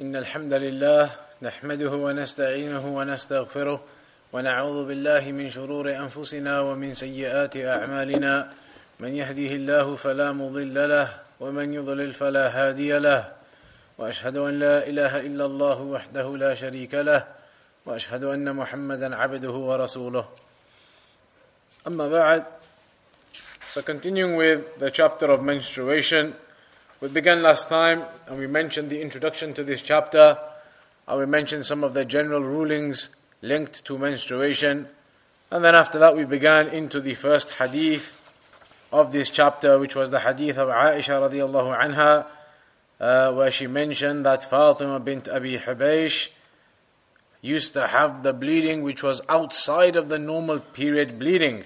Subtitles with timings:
[0.00, 1.10] إن الحمد لله
[1.42, 3.84] نحمده ونستعينه ونستغفره
[4.32, 8.50] ونعوذ بالله من شرور أنفسنا ومن سيئات أعمالنا.
[9.00, 11.08] من يهده الله فلا مضل له
[11.40, 13.32] ومن يضلل فلا هادي له.
[13.98, 17.26] وأشهد أن لا إله إلا الله وحده لا شريك له.
[17.86, 20.28] وأشهد أن محمدا عبده ورسوله.
[21.86, 22.44] أما بعد
[23.74, 26.32] So continuing with the chapter of menstruation,
[27.02, 30.38] we began last time and we mentioned the introduction to this chapter
[31.08, 33.08] and we mentioned some of the general rulings
[33.40, 34.86] linked to menstruation.
[35.50, 38.16] And then after that we began into the first hadith
[38.92, 42.26] of this chapter, which was the hadith of Aisha radiallahu anha,
[43.00, 46.28] uh, where she mentioned that Fatima bint Abi Hubaysh
[47.40, 51.64] used to have the bleeding which was outside of the normal period bleeding.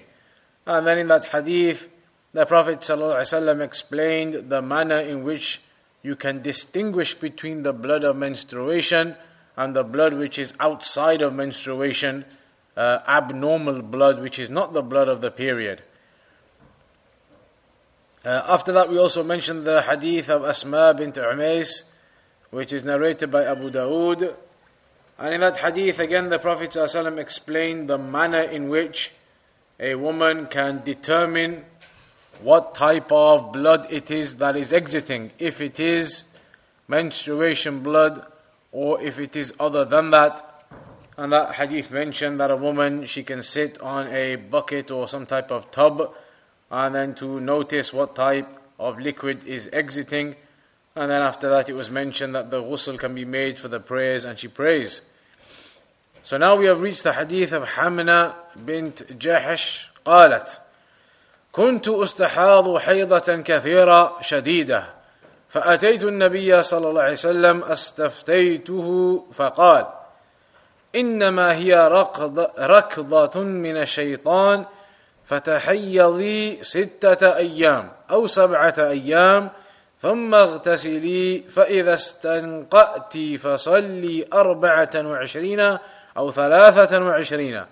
[0.65, 1.89] And then in that hadith,
[2.37, 5.59] the Prophet ﷺ explained the manner in which
[6.03, 9.15] you can distinguish between the blood of menstruation
[9.55, 12.25] and the blood which is outside of menstruation,
[12.75, 15.81] uh, abnormal blood, which is not the blood of the period.
[18.23, 21.85] Uh, after that, we also mentioned the hadith of Asma bint Umays,
[22.51, 24.35] which is narrated by Abu Dawood.
[25.17, 29.11] And in that hadith, again, the Prophet ﷺ explained the manner in which
[29.79, 31.65] a woman can determine
[32.40, 36.24] what type of blood it is that is exiting, if it is
[36.88, 38.26] menstruation blood
[38.72, 40.66] or if it is other than that.
[41.16, 45.26] And that hadith mentioned that a woman she can sit on a bucket or some
[45.26, 46.14] type of tub
[46.70, 50.34] and then to notice what type of liquid is exiting.
[50.96, 53.80] And then after that it was mentioned that the ghusl can be made for the
[53.80, 55.02] prayers and she prays.
[56.22, 60.58] So now we have reached the hadith of Hamna bint Jahash قالت
[61.57, 64.83] كنت أستحاض حيضة كثيرة شديدة
[65.49, 69.85] فأتيت النبي صلى الله عليه وسلم أستفتيته فقال
[70.95, 74.65] إنما هي ركض ركضة من الشيطان
[75.25, 79.49] فتحيضي ستة أيام أو سبعة أيام
[80.01, 85.77] ثم اغتسلي فإذا استنقأت فصلي أربعة وعشرين
[86.17, 87.65] أو ثلاثة وعشرين.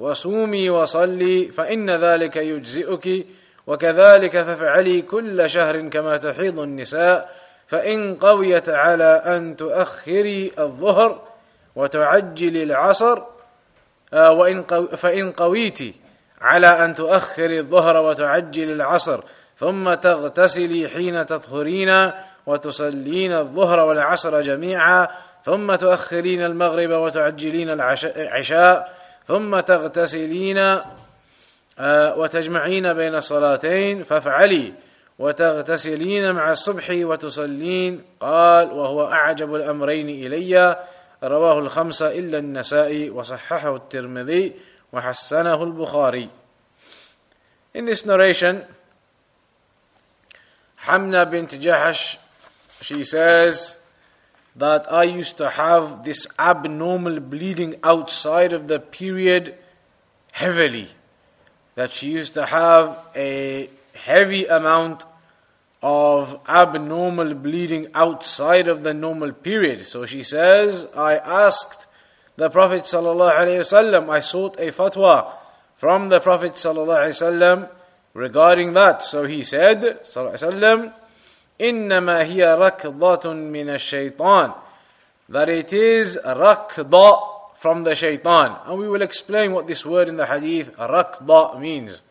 [0.00, 3.26] وصومي وصلي فإن ذلك يجزئك
[3.66, 7.30] وكذلك فافعلي كل شهر كما تحيض النساء
[7.66, 11.22] فإن قويت على أن تؤخري الظهر
[11.76, 13.22] وتعجلي العصر
[14.12, 14.62] وإن
[14.96, 15.78] فإن قويت
[16.40, 19.20] على أن تؤخري الظهر وتعجلي العصر
[19.56, 22.10] ثم تغتسلي حين تطهرين
[22.46, 25.08] وتصلين الظهر والعصر جميعا
[25.44, 28.99] ثم تؤخرين المغرب وتعجلين العشاء
[29.30, 30.80] ثم تغتسلين
[32.18, 34.74] وتجمعين بين الصلاتين فافعلي.
[35.18, 38.04] وتغتسلين مع الصبح وتصلين.
[38.20, 40.86] قال وهو أعجب الأمرين إلي.
[41.22, 44.52] رواه الخمسة إلا النسائي وصححه الترمذي
[44.92, 46.28] وحسنه البخاري.
[47.74, 48.64] In this narration,
[50.86, 52.16] Hamna bint Jahash,
[52.80, 53.78] she says
[54.55, 59.55] that I used to have this abnormal bleeding outside of the period
[60.31, 60.87] heavily.
[61.75, 65.05] That she used to have a heavy amount
[65.81, 69.85] of abnormal bleeding outside of the normal period.
[69.85, 71.85] So she says, I asked
[72.37, 75.33] the Prophet ﷺ, I sought a fatwa
[75.75, 77.69] from the Prophet ﷺ
[78.13, 79.01] regarding that.
[79.01, 80.93] So he said, ﷺ,
[81.61, 84.53] إنما هي ركضة من الشيطان
[85.29, 88.55] that it is rakda from the shaitan.
[88.65, 92.01] And we will explain what this word in the hadith, rakda, means.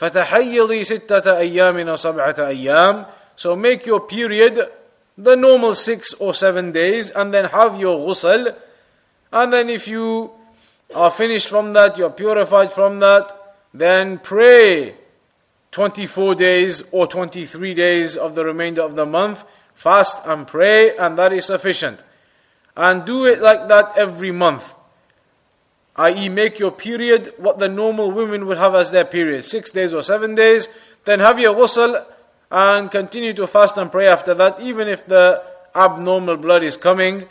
[0.00, 4.68] فتحيضي ستة أيام أو سبعة أيام So make your period
[5.16, 8.54] the normal six or seven days and then have your ghusl.
[9.32, 10.30] And then if you
[10.94, 14.94] are finished from that, you're purified from that, then pray
[15.73, 21.17] 24 days or 23 days of the remainder of the month, fast and pray, and
[21.17, 22.03] that is sufficient.
[22.77, 24.71] And do it like that every month.
[25.95, 29.95] I.e., make your period what the normal women would have as their period, six days
[29.95, 30.69] or seven days,
[31.05, 32.05] then have your ghusl
[32.51, 35.43] and continue to fast and pray after that, even if the
[35.75, 37.27] abnormal blood is coming.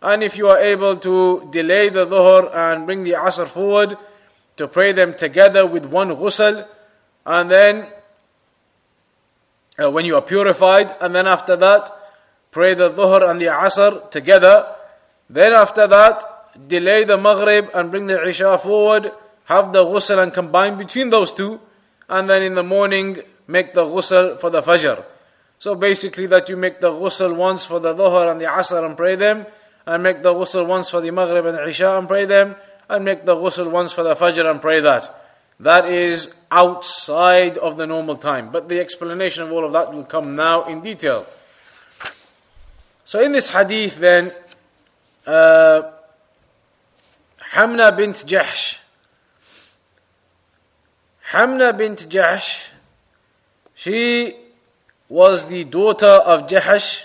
[0.00, 3.98] And if you are able to delay the dhuhr and bring the asr forward,
[4.56, 6.66] to pray them together with one ghusl,
[7.24, 7.86] and then
[9.82, 11.90] uh, when you are purified, and then after that,
[12.50, 14.74] pray the dhuhr and the asr together.
[15.30, 19.12] Then after that, delay the maghrib and bring the isha forward,
[19.44, 21.60] have the ghusl and combine between those two,
[22.08, 25.04] and then in the morning make the ghusl for the fajr.
[25.58, 28.96] So basically that you make the ghusl once for the dhuhr and the asr and
[28.96, 29.46] pray them,
[29.86, 32.56] and make the ghusl once for the maghrib and the isha and pray them,
[32.88, 35.21] and make the ghusl once for the fajr and pray that.
[35.62, 38.50] That is outside of the normal time.
[38.50, 41.24] But the explanation of all of that will come now in detail.
[43.04, 44.32] So in this hadith then,
[45.24, 45.82] uh,
[47.52, 48.78] Hamna bint Jahsh.
[51.30, 52.70] Hamna bint Jahsh,
[53.76, 54.34] she
[55.08, 57.04] was the daughter of Jahash,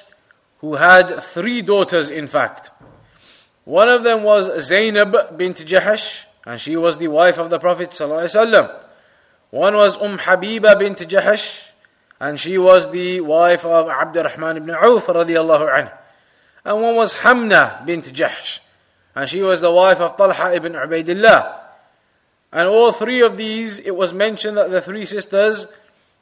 [0.62, 2.72] who had three daughters in fact.
[3.66, 7.90] One of them was Zainab bint Jahash, and she was the wife of the Prophet
[7.90, 8.74] ﷺ.
[9.50, 11.68] One was Umm Habiba bint Jahash,
[12.22, 15.92] and she was the wife of Abdurrahman ibn Auf radiallahu anhu.
[16.64, 18.60] And one was Hamna bint Jahsh,
[19.14, 21.60] and she was the wife of Talha ibn Ubaidillah.
[22.54, 25.68] And all three of these, it was mentioned that the three sisters,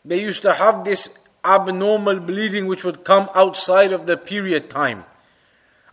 [0.03, 5.05] they used to have this abnormal bleeding which would come outside of the period time.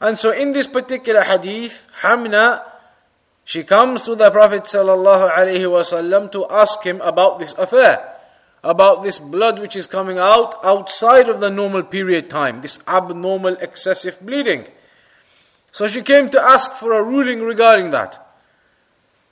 [0.01, 2.72] And so in this particular hadith, Hamna,
[3.45, 8.17] she comes to the Prophet ﷺ to ask him about this affair,
[8.63, 13.55] about this blood which is coming out outside of the normal period time, this abnormal
[13.57, 14.67] excessive bleeding.
[15.73, 18.19] So she came to ask for a ruling regarding that.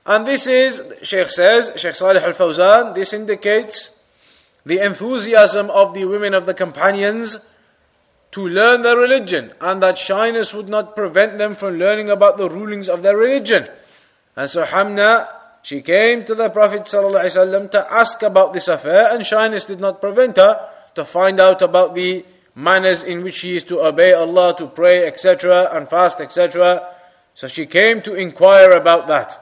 [0.07, 3.97] And this is, Sheikh says, Sheikh Salih al Fawzan, this indicates
[4.67, 7.39] the enthusiasm of the women of the companions
[8.33, 12.49] to learn their religion, and that shyness would not prevent them from learning about the
[12.49, 13.69] rulings of their religion.
[14.37, 15.29] And so Hamna,
[15.63, 20.01] she came to the Prophet ﷺ to ask about this affair, and shyness did not
[20.01, 22.25] prevent her to find out about the
[22.55, 26.95] manners in which she is to obey Allah, to pray, etc., and fast, etc.
[27.35, 29.39] So she came to inquire about that.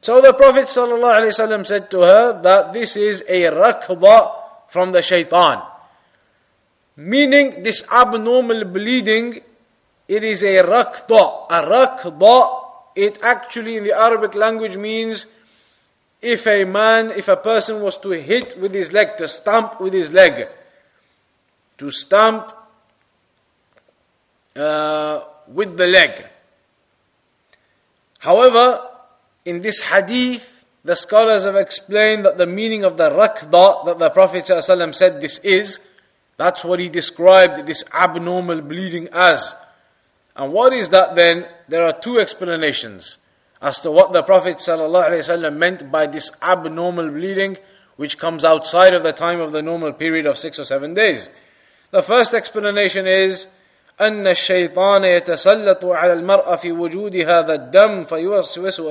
[0.00, 4.34] So the Prophet ﷺ said to her that this is a rakda
[4.68, 5.62] from the shaitan.
[6.96, 9.40] Meaning this abnormal bleeding,
[10.08, 11.46] it is a rakda.
[11.50, 12.61] A rakda,
[12.94, 15.26] it actually in the Arabic language means
[16.20, 19.92] if a man, if a person was to hit with his leg, to stamp with
[19.92, 20.46] his leg,
[21.78, 22.52] to stamp
[24.54, 26.26] uh, with the leg.
[28.20, 28.86] However,
[29.44, 34.10] in this hadith, the scholars have explained that the meaning of the rakda that the
[34.10, 35.80] Prophet ﷺ said this is,
[36.36, 39.54] that's what he described this abnormal bleeding as.
[40.35, 41.45] And what is that then?
[41.67, 43.17] There are two explanations
[43.61, 47.57] as to what the Prophet ﷺ meant by this abnormal bleeding,
[47.95, 51.29] which comes outside of the time of the normal period of six or seven days.
[51.91, 53.47] The first explanation is
[54.01, 58.81] أن الشيطان يتسلط على المرأة في وجود هذا الدم فيوسوس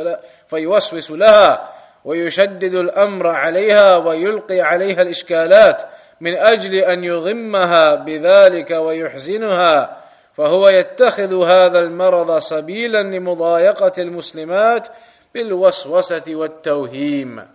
[0.50, 1.72] فيوسوس لها
[2.04, 5.82] ويشدد الأمر عليها ويلقي عليها الإشكالات
[6.20, 9.99] من أجل أن يغمها بذلك ويحزنها
[10.36, 14.88] فهو يتخذ هذا المرض سبيلا لمضايقة المسلمات
[15.34, 17.46] بالوسوسة والتوهيم.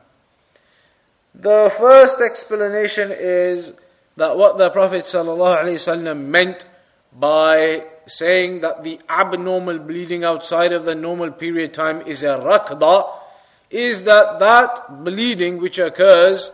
[1.36, 3.74] The first explanation is
[4.18, 6.66] that what the Prophet ﷺ meant
[7.14, 13.10] by saying that the abnormal bleeding outside of the normal period time is a rakda
[13.70, 16.52] is that that bleeding which occurs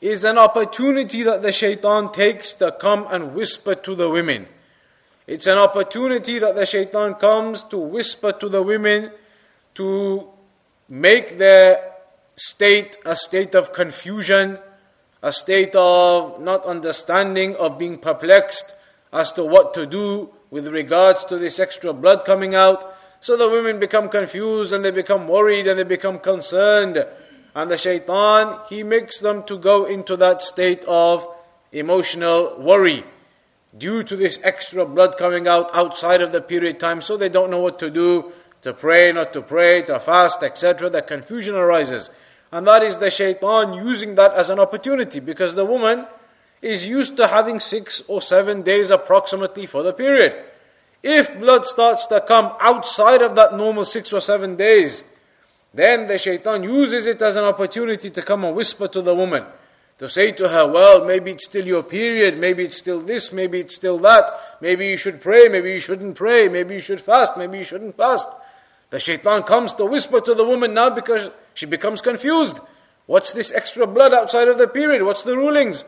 [0.00, 4.46] is an opportunity that the shaitan takes to come and whisper to the women.
[5.25, 9.11] It's an opportunity that the shaitan comes to whisper to the women
[9.75, 10.27] to
[10.89, 11.93] make their
[12.35, 14.59] state a state of confusion,
[15.21, 18.75] a state of not understanding, of being perplexed
[19.13, 22.93] as to what to do with regards to this extra blood coming out.
[23.21, 27.05] So the women become confused and they become worried and they become concerned.
[27.55, 31.25] And the shaitan, he makes them to go into that state of
[31.71, 33.05] emotional worry
[33.77, 37.01] due to this extra blood coming out outside of the period time.
[37.01, 40.89] So they don't know what to do, to pray, not to pray, to fast, etc.
[40.89, 42.09] The confusion arises.
[42.51, 46.05] And that is the shaitan using that as an opportunity because the woman,
[46.63, 50.33] is used to having six or seven days approximately for the period.
[51.03, 55.03] If blood starts to come outside of that normal six or seven days,
[55.73, 59.43] then the shaitan uses it as an opportunity to come and whisper to the woman,
[60.03, 63.61] to say to her, Well, maybe it's still your period, maybe it's still this, maybe
[63.61, 64.29] it's still that,
[64.59, 67.95] maybe you should pray, maybe you shouldn't pray, maybe you should fast, maybe you shouldn't
[67.95, 68.27] fast.
[68.89, 72.59] The shaitan comes to whisper to the woman now because she becomes confused.
[73.05, 75.03] What's this extra blood outside of the period?
[75.03, 75.85] What's the rulings?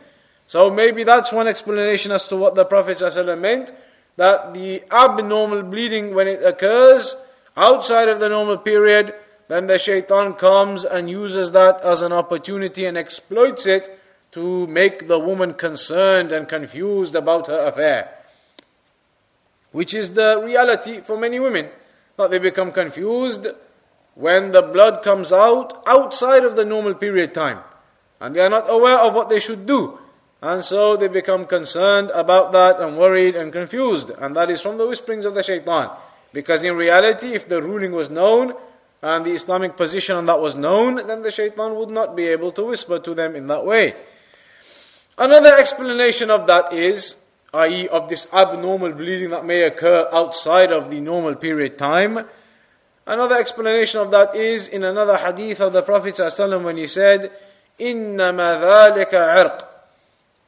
[0.48, 3.74] So maybe that's one explanation as to what the Prophet ﷺ meant
[4.16, 7.18] that the abnormal bleeding, when it occurs
[7.58, 9.14] outside of the normal period,
[9.50, 14.00] then the shaitan comes and uses that as an opportunity and exploits it
[14.36, 18.12] to make the woman concerned and confused about her affair.
[19.72, 21.70] Which is the reality for many women.
[22.18, 23.48] That they become confused
[24.16, 27.60] when the blood comes out outside of the normal period time.
[28.20, 30.00] And they are not aware of what they should do.
[30.42, 34.10] And so they become concerned about that and worried and confused.
[34.10, 35.92] And that is from the whisperings of the shaitan.
[36.34, 38.54] Because in reality, if the ruling was known,
[39.02, 42.52] and the Islamic position on that was known, then the shaitan would not be able
[42.52, 43.94] to whisper to them in that way.
[45.19, 47.17] Another explanation of that is,
[47.53, 52.25] i.e., of this abnormal bleeding that may occur outside of the normal period time.
[53.07, 57.33] Another explanation of that is in another hadith of the Prophet ﷺ when he said,
[57.79, 59.65] إِنَّمَا ذَلِكَ عِرْقٌ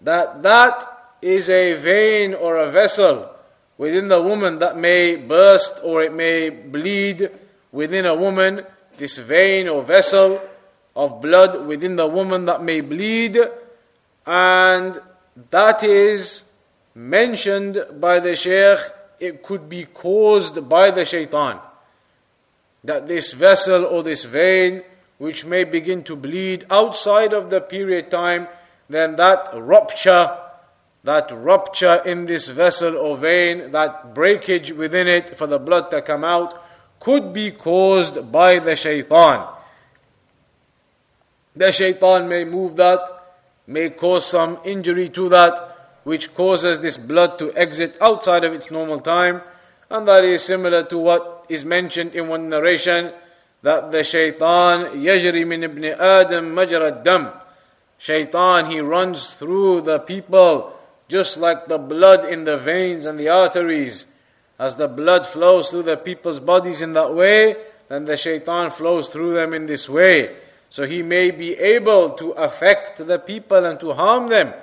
[0.03, 3.31] That that is a vein or a vessel
[3.79, 7.31] within the woman that may burst or it may bleed
[7.73, 8.65] within a woman,
[8.97, 10.41] this vein or vessel
[10.95, 13.39] of blood within the woman that may bleed,
[14.28, 15.00] and
[15.50, 16.44] that is
[16.94, 18.80] mentioned by the Shaykh,
[19.20, 21.60] it could be caused by the shaitan.
[22.84, 24.84] That this vessel or this vein,
[25.18, 28.48] which may begin to bleed outside of the period time,
[28.90, 30.38] then that rupture,
[31.04, 36.02] that rupture in this vessel or vein, that breakage within it for the blood to
[36.02, 36.64] come out,
[37.00, 39.48] could be caused by the shaitan.
[41.56, 43.17] The shaitan may move that,
[43.68, 48.72] may cause some injury to that, which causes this blood to exit outside of its
[48.72, 49.42] normal time.
[49.90, 53.12] And that is similar to what is mentioned in one narration
[53.62, 57.32] that the shaitan yajri min ibn Adam majra dam.
[57.98, 60.74] Shaitan, he runs through the people
[61.08, 64.06] just like the blood in the veins and the arteries.
[64.60, 67.56] As the blood flows through the people's bodies in that way,
[67.90, 70.36] then the shaitan flows through them in this way.
[70.71, 74.55] So he may be able to affect the people and to harm them.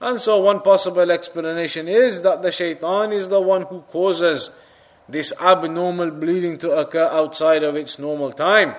[0.00, 4.50] And so one possible explanation is that the shaitan is the one who causes
[5.08, 8.74] this abnormal bleeding to occur outside of its normal time.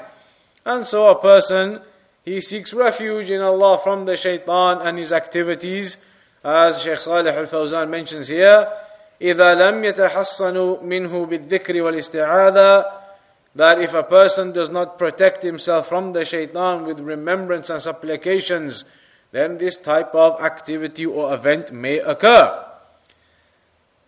[0.66, 1.82] And so a person,
[2.24, 5.98] he seeks refuge in Allah from the shaitan and his activities,
[6.44, 8.68] as Shaykh Salih al-Fawzan mentions here,
[9.22, 12.86] إذا لم يتحصنوا منه بالذكر والاستعاذة
[13.55, 18.85] that if a person does not protect himself from the shaitan with remembrance and supplications,
[19.31, 22.65] then this type of activity or event may occur.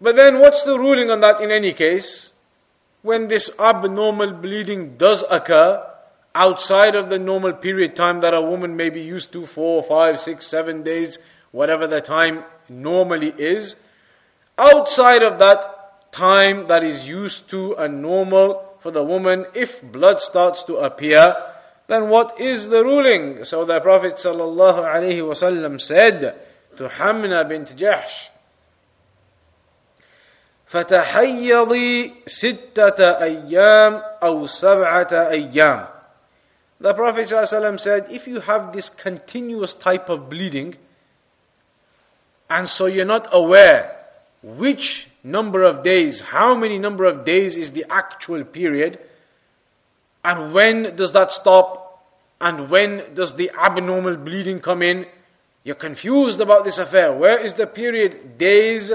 [0.01, 2.33] But then, what's the ruling on that in any case?
[3.03, 5.85] When this abnormal bleeding does occur
[6.35, 10.19] outside of the normal period time that a woman may be used to four, five,
[10.19, 11.19] six, seven days,
[11.53, 13.77] whatever the time normally is,
[14.59, 20.22] outside of that time that is used to and normal for the woman, if blood
[20.22, 21.36] starts to appear,
[21.88, 23.44] then what is the ruling?
[23.44, 26.36] So the Prophet ﷺ said
[26.78, 28.30] to Hamna bint Jahsh,
[30.70, 35.88] فتحيضي ستة أيام أو سبعة أيام.
[36.80, 40.76] The Prophet ﷺ said, if you have this continuous type of bleeding,
[42.50, 43.96] and so you're not aware
[44.44, 49.01] which number of days, how many number of days is the actual period,
[50.25, 51.85] and when does that stop,
[52.41, 55.07] and when does the abnormal bleeding come in.
[55.63, 57.11] You're confused about this affair.
[57.11, 58.93] Where is the period, days,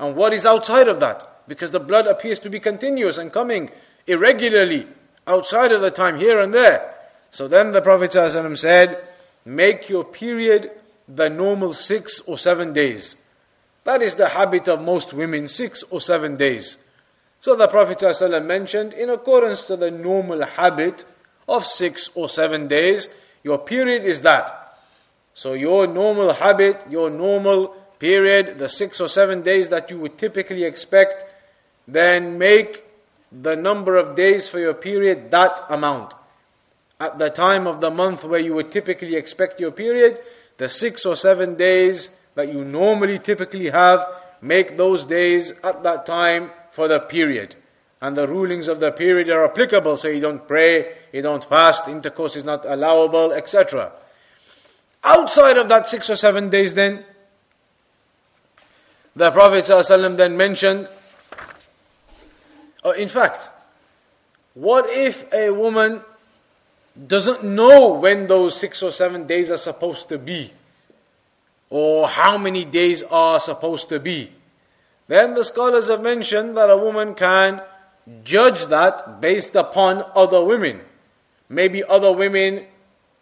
[0.00, 1.46] and what is outside of that?
[1.46, 3.70] Because the blood appears to be continuous and coming
[4.08, 4.88] irregularly
[5.28, 6.92] outside of the time here and there.
[7.30, 9.06] So then the Prophet ﷺ said,
[9.44, 10.72] Make your period
[11.06, 13.16] the normal six or seven days.
[13.88, 16.76] That is the habit of most women, six or seven days.
[17.40, 21.06] So the Prophet ﷺ mentioned, in accordance to the normal habit
[21.48, 23.08] of six or seven days,
[23.42, 24.76] your period is that.
[25.32, 27.68] So your normal habit, your normal
[27.98, 31.24] period, the six or seven days that you would typically expect,
[31.86, 32.84] then make
[33.32, 36.12] the number of days for your period that amount.
[37.00, 40.20] At the time of the month where you would typically expect your period,
[40.58, 44.06] the six or seven days that you normally typically have,
[44.40, 47.56] make those days at that time for the period.
[48.00, 51.88] And the rulings of the period are applicable, so you don't pray, you don't fast,
[51.88, 53.90] intercourse is not allowable, etc.
[55.02, 57.04] Outside of that six or seven days, then,
[59.16, 60.88] the Prophet ﷺ then mentioned,
[62.96, 63.48] in fact,
[64.54, 66.02] what if a woman
[67.04, 70.52] doesn't know when those six or seven days are supposed to be?
[71.70, 74.32] Or how many days are supposed to be.
[75.06, 77.62] Then the scholars have mentioned that a woman can
[78.22, 80.80] judge that based upon other women.
[81.48, 82.66] Maybe other women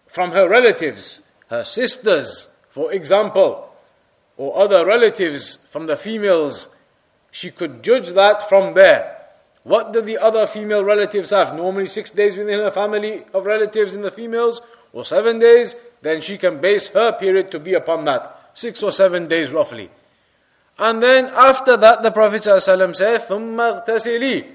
[0.07, 3.73] from her relatives, her sisters, for example,
[4.37, 6.69] or other relatives from the females,
[7.31, 9.17] she could judge that from there.
[9.63, 11.55] What do the other female relatives have?
[11.55, 14.61] Normally six days within her family of relatives in the females,
[14.94, 18.50] or seven days, then she can base her period to be upon that.
[18.54, 19.90] Six or seven days roughly.
[20.78, 24.48] And then after that, the Prophet ﷺ said, ثُمَّ اغْتَسِلِي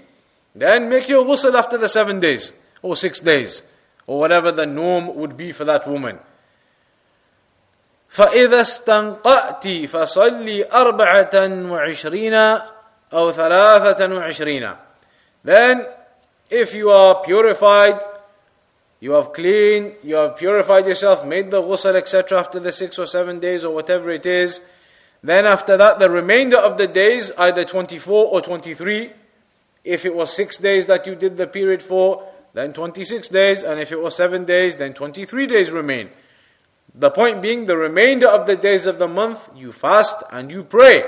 [0.54, 2.52] Then make your ghusl after the seven days,
[2.82, 3.62] or six days,
[4.06, 6.18] or whatever the norm would be for that woman.
[8.16, 11.34] فإذا استنقأت فصلي أربعة
[11.70, 12.34] وعشرين
[13.12, 14.76] أو ثلاثة وعشرين
[15.44, 15.86] Then,
[16.50, 18.00] if you are purified,
[19.01, 23.07] you have cleaned, you have purified yourself, made the ghusl, etc., after the six or
[23.07, 24.61] seven days or whatever it is,
[25.23, 29.11] then after that, the remainder of the days, either 24 or 23,
[29.83, 33.79] if it was six days that you did the period for, then 26 days, and
[33.79, 36.09] if it was seven days, then 23 days remain.
[36.93, 40.63] The point being, the remainder of the days of the month, you fast and you
[40.63, 41.03] pray,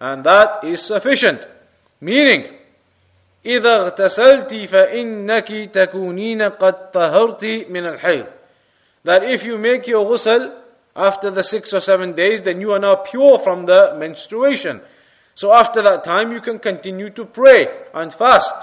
[0.00, 1.46] and that is sufficient.
[2.00, 2.56] Meaning,
[3.45, 8.25] إذا اغتسلت فإنك تكونين قد طهرت من الحيض
[9.03, 10.53] that if you make your ghusl
[10.95, 14.79] after the six or seven days then you are now pure from the menstruation
[15.33, 18.55] so after that time you can continue to pray and fast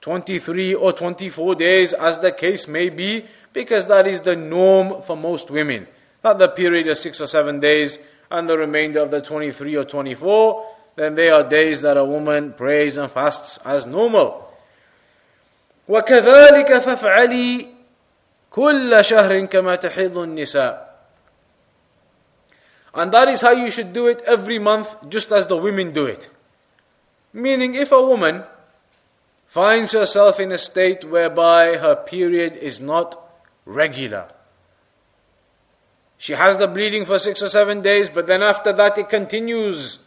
[0.00, 5.16] 23 or 24 days as the case may be because that is the norm for
[5.16, 5.86] most women
[6.24, 8.00] not the period of six or seven days
[8.32, 10.66] and the remainder of the 23 or 24
[10.96, 14.46] then there are days that a woman prays and fasts as normal.
[15.88, 17.66] وكذلك فافعلي
[18.50, 20.90] كل شهر كما تحيض النساء
[22.94, 26.06] and that is how you should do it every month just as the women do
[26.06, 26.28] it
[27.32, 28.42] meaning if a woman
[29.46, 33.18] finds herself in a state whereby her period is not
[33.64, 34.28] regular
[36.18, 40.00] she has the bleeding for six or seven days but then after that it continues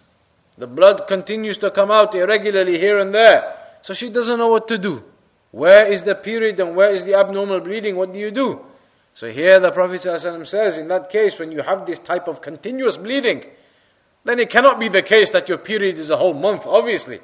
[0.58, 3.56] the blood continues to come out irregularly here and there.
[3.80, 5.04] So she doesn't know what to do.
[5.52, 7.96] Where is the period and where is the abnormal bleeding?
[7.96, 8.60] What do you do?
[9.14, 12.42] So here the Prophet ﷺ says, in that case, when you have this type of
[12.42, 13.44] continuous bleeding,
[14.24, 17.20] then it cannot be the case that your period is a whole month, obviously.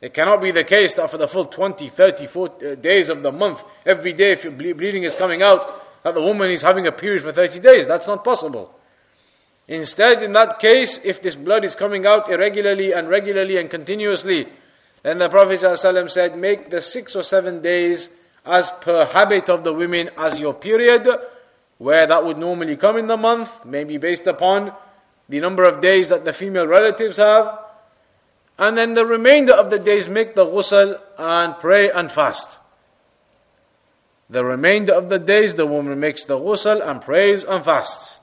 [0.00, 3.22] It cannot be the case that for the full 20, 30, 40 uh, days of
[3.22, 6.92] the month, every day if bleeding is coming out, that the woman is having a
[6.92, 7.86] period for 30 days.
[7.86, 8.74] That's not possible.
[9.66, 14.46] Instead, in that case, if this blood is coming out irregularly and regularly and continuously,
[15.02, 18.10] then the Prophet ﷺ said, Make the six or seven days
[18.44, 21.08] as per habit of the women as your period,
[21.78, 24.72] where that would normally come in the month, maybe based upon
[25.28, 27.58] the number of days that the female relatives have.
[28.58, 32.58] And then the remainder of the days make the ghusl and pray and fast.
[34.30, 38.20] The remainder of the days the woman makes the ghusl and prays and fasts.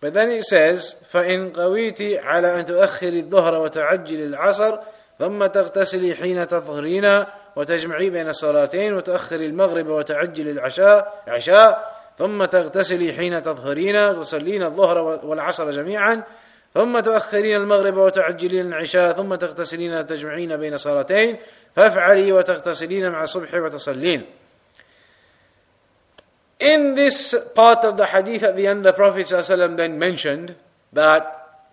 [0.00, 4.78] But then it says, فإن قويت على أن تؤخر الظهر وتعجل العصر
[5.18, 7.24] ثم تغتسلي حين تظهرين
[7.56, 15.70] وتجمعي بين الصلاتين وتأخر المغرب وتعجل العشاء عشاء ثم تغتسلي حين تظهرين وتصلين الظهر والعصر
[15.70, 16.22] جميعا
[16.74, 21.36] ثم تؤخرين المغرب وتعجلين العشاء ثم تغتسلين تجمعين بين صلاتين
[21.76, 24.26] فافعلي وتغتسلين مع الصبح وتصلين
[26.60, 30.54] In this part of the hadith at the end, the Prophet ﷺ then mentioned
[30.92, 31.64] that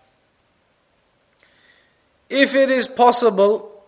[2.30, 3.84] if it is possible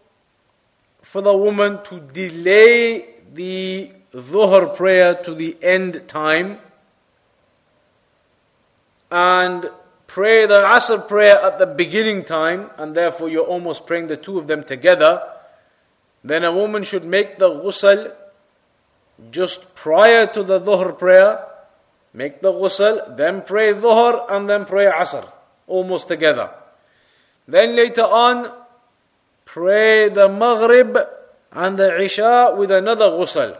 [1.01, 6.57] for the woman to delay the dhuhr prayer to the end time
[9.11, 9.69] and
[10.07, 14.37] pray the asr prayer at the beginning time, and therefore you're almost praying the two
[14.37, 15.21] of them together,
[16.23, 18.13] then a woman should make the ghusl
[19.31, 21.45] just prior to the dhuhr prayer,
[22.13, 25.27] make the ghusl, then pray dhuhr and then pray asr,
[25.67, 26.49] almost together.
[27.47, 28.51] Then later on,
[29.45, 30.97] pray the maghrib
[31.51, 33.57] and the isha with another ghusl.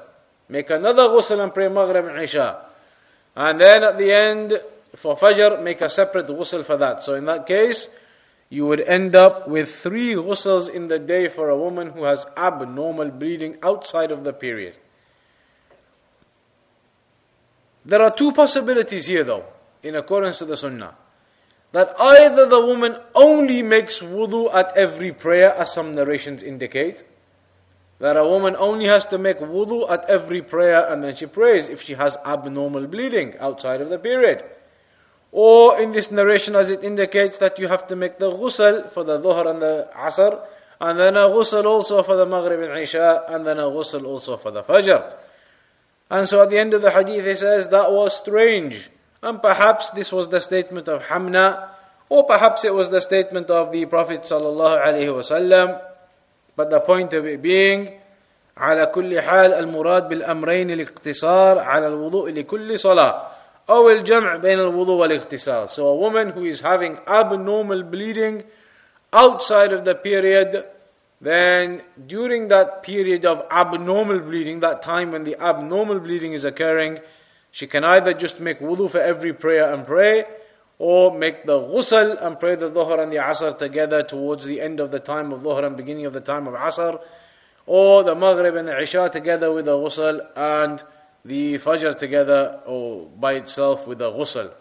[0.47, 2.65] Make another ghusl and pray maghrib and isha.
[3.35, 4.61] And then at the end,
[4.95, 7.03] for fajr, make a separate ghusl for that.
[7.03, 7.89] So in that case,
[8.49, 12.25] you would end up with three ghusls in the day for a woman who has
[12.35, 14.75] abnormal bleeding outside of the period.
[17.89, 19.45] There are two possibilities here though,
[19.81, 20.93] in accordance to the Sunnah.
[21.71, 27.03] That either the woman only makes wudu at every prayer, as some narrations indicate,
[27.97, 31.67] that a woman only has to make wudu at every prayer and then she prays
[31.67, 34.43] if she has abnormal bleeding outside of the period.
[35.31, 39.03] Or in this narration, as it indicates, that you have to make the ghusl for
[39.03, 40.45] the dhuhr and the asr,
[40.79, 44.37] and then a ghusl also for the maghrib and isha, and then a ghusl also
[44.37, 45.13] for the fajr.
[46.10, 48.90] And so at the end of the hadith, he says, That was strange.
[49.22, 51.68] And perhaps this was the statement of Hamna,
[52.08, 55.80] or perhaps it was the statement of the Prophet sallallahu alaihi wasallam.
[56.56, 58.00] But the point of it being,
[58.56, 63.26] على كل حال المراد بالأمرين الاقتصار على الوضوء لكل صلاة
[63.70, 65.68] أو الجمع بين الوضوء والاغتسال.
[65.68, 68.44] So a woman who is having abnormal bleeding
[69.12, 70.64] outside of the period,
[71.21, 76.99] then during that period of abnormal bleeding, that time when the abnormal bleeding is occurring,
[77.51, 80.25] she can either just make wudu for every prayer and pray,
[80.77, 84.79] or make the ghusl and pray the dhuhr and the asr together towards the end
[84.79, 87.01] of the time of dhuhr and beginning of the time of asr,
[87.65, 90.83] or the maghrib and the isha together with the ghusl and
[91.25, 94.53] the fajr together or by itself with the ghusl.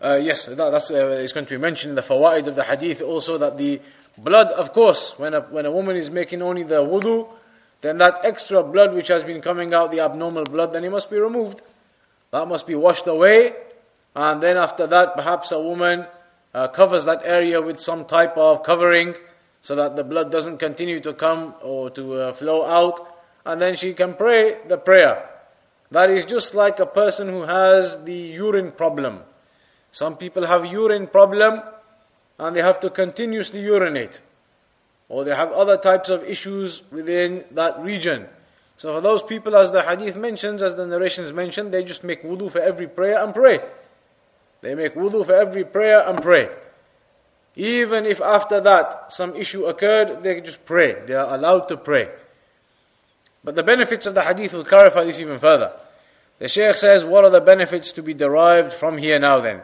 [0.00, 2.64] Uh, yes, that, that's uh, it's going to be mentioned in the fawaid of the
[2.64, 3.80] hadith also that the
[4.18, 7.28] blood, of course, when a, when a woman is making only the wudu,
[7.80, 11.10] then that extra blood which has been coming out, the abnormal blood, then it must
[11.10, 11.62] be removed.
[12.30, 13.54] That must be washed away.
[14.14, 16.06] And then after that, perhaps a woman
[16.52, 19.14] uh, covers that area with some type of covering
[19.62, 23.00] so that the blood doesn't continue to come or to uh, flow out.
[23.44, 25.28] And then she can pray the prayer.
[25.90, 29.20] That is just like a person who has the urine problem.
[29.92, 31.62] Some people have urine problem
[32.38, 34.20] and they have to continuously urinate
[35.08, 38.26] or they have other types of issues within that region.
[38.76, 42.22] So for those people, as the hadith mentions, as the narrations mention, they just make
[42.22, 43.60] wudu for every prayer and pray.
[44.60, 46.50] They make wudu for every prayer and pray.
[47.54, 50.96] Even if after that some issue occurred, they just pray.
[51.06, 52.10] They are allowed to pray.
[53.42, 55.72] But the benefits of the hadith will clarify this even further.
[56.38, 59.62] The Shaykh says, What are the benefits to be derived from here now then?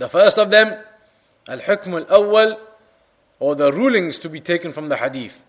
[0.00, 0.76] The first of them
[1.48, 2.56] الحكم الأول
[3.38, 5.40] or the rulings to be taken from the hadith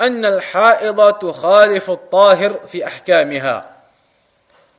[0.00, 3.64] أن الحائض تخالف الطاهر في أحكامها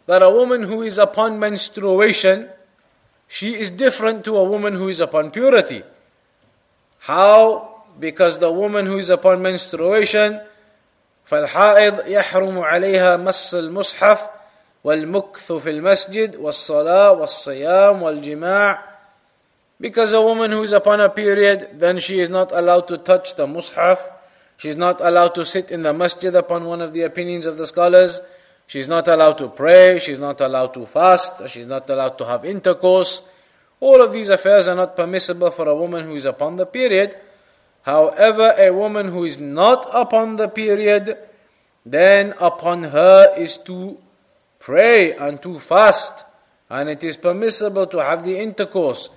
[0.07, 2.49] that a woman who is upon menstruation
[3.27, 5.84] she is different to a woman who is upon purity
[6.99, 10.39] how because the woman who is upon menstruation
[11.25, 14.19] فالحائض يحرم عليها مس المصحف
[14.84, 18.84] والمكث في المسجد والصلاة والصيام والجماع
[19.80, 23.34] because a woman who is upon a period, then she is not allowed to touch
[23.36, 23.98] the mushaf.
[24.56, 27.58] She is not allowed to sit in the masjid upon one of the opinions of
[27.58, 28.20] the scholars.
[28.66, 29.98] She is not allowed to pray.
[29.98, 31.48] She is not allowed to fast.
[31.48, 33.28] She is not allowed to have intercourse.
[33.80, 37.16] All of these affairs are not permissible for a woman who is upon the period.
[37.82, 41.18] However, a woman who is not upon the period,
[41.84, 43.98] then upon her is to
[44.58, 46.24] pray and to fast.
[46.68, 49.10] And it is permissible to have the intercourse.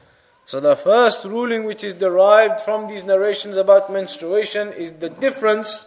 [0.49, 5.87] So the first ruling which is derived from these narrations about menstruation is the difference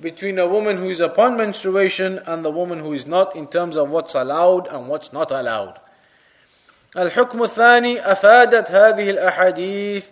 [0.00, 3.76] between a woman who is upon menstruation and the woman who is not in terms
[3.76, 5.78] of what's allowed and what's not allowed.
[6.96, 10.06] الحكم الثاني أفادت هذه الأحاديث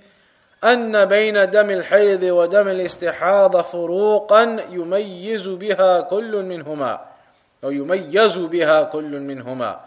[0.64, 7.00] أن بين دم الحيض ودم الاستحاضة فروقا يميز بها كل منهما
[7.64, 9.80] أو يميز بها كل منهما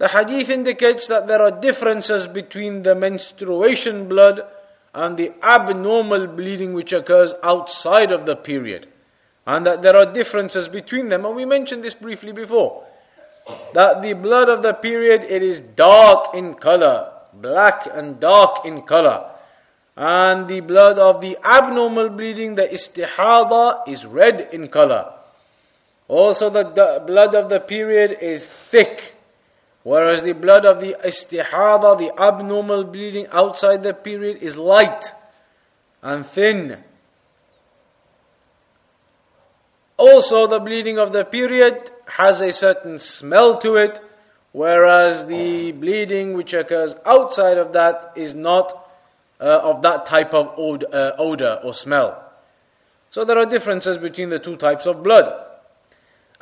[0.00, 4.40] the hadith indicates that there are differences between the menstruation blood
[4.94, 8.88] and the abnormal bleeding which occurs outside of the period.
[9.46, 11.26] And that there are differences between them.
[11.26, 12.82] And we mentioned this briefly before.
[13.74, 18.80] That the blood of the period, it is dark in color, black and dark in
[18.80, 19.30] color.
[19.98, 25.12] And the blood of the abnormal bleeding, the istihada, is red in color.
[26.08, 29.16] Also, the blood of the period is thick
[29.82, 35.12] Whereas the blood of the istihada, the abnormal bleeding outside the period, is light
[36.02, 36.78] and thin.
[39.96, 44.00] Also, the bleeding of the period has a certain smell to it,
[44.52, 48.86] whereas the bleeding which occurs outside of that is not
[49.40, 52.22] uh, of that type of od- uh, odor or smell.
[53.10, 55.49] So, there are differences between the two types of blood.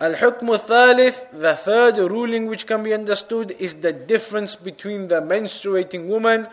[0.00, 6.06] Al-Hukm thalith the third ruling which can be understood is the difference between the menstruating
[6.06, 6.46] woman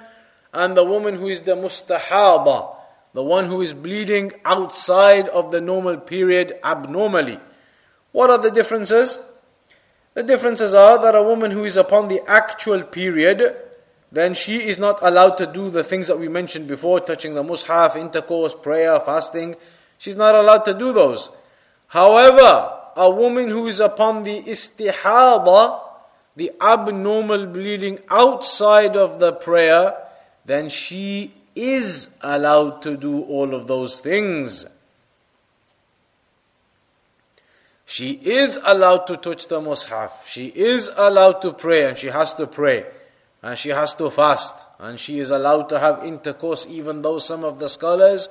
[0.51, 2.75] and the woman who is the mustahada,
[3.13, 7.39] the one who is bleeding outside of the normal period abnormally.
[8.12, 9.19] What are the differences?
[10.15, 13.55] The differences are that a woman who is upon the actual period,
[14.12, 17.43] then she is not allowed to do the things that we mentioned before, touching the
[17.43, 19.55] mushaf, intercourse, prayer, fasting.
[19.99, 21.29] She's not allowed to do those.
[21.88, 25.81] However, a woman who is upon the istihada,
[26.36, 29.95] the abnormal bleeding outside of the prayer,
[30.45, 34.65] then she is allowed to do all of those things.
[37.86, 40.12] She is allowed to touch the mushaf.
[40.25, 42.86] She is allowed to pray and she has to pray.
[43.43, 44.55] And she has to fast.
[44.79, 48.27] And she is allowed to have intercourse even though some of the scholars,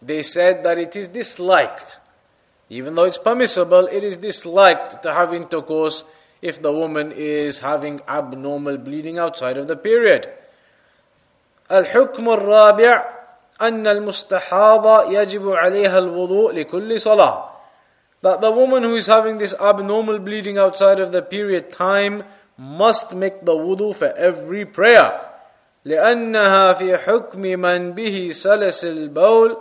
[0.00, 1.98] they said that it is disliked.
[2.71, 6.03] Even though it's permissible, it is disliked to have intercourse
[6.41, 10.27] if the woman is having abnormal bleeding outside of the period.
[11.71, 13.05] الحكم الرابع
[13.61, 17.49] أن المستحاضة يجب عليها الوضوء لكل صلاة
[18.21, 22.23] that the woman who is having this abnormal bleeding outside of the period time
[22.57, 25.21] must make the wudu for every prayer
[25.85, 29.57] لأنها في حكم من به سلس البول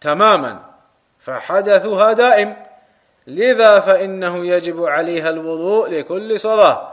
[0.00, 0.65] تماما
[1.26, 2.56] فحدثها دائم
[3.26, 6.92] لذا فإنه يجب عليها الوضوء لكل صلاة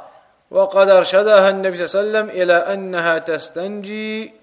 [0.52, 4.34] وقد أرشدها النبي صلى الله عليه وسلم إلى أنها تستنجي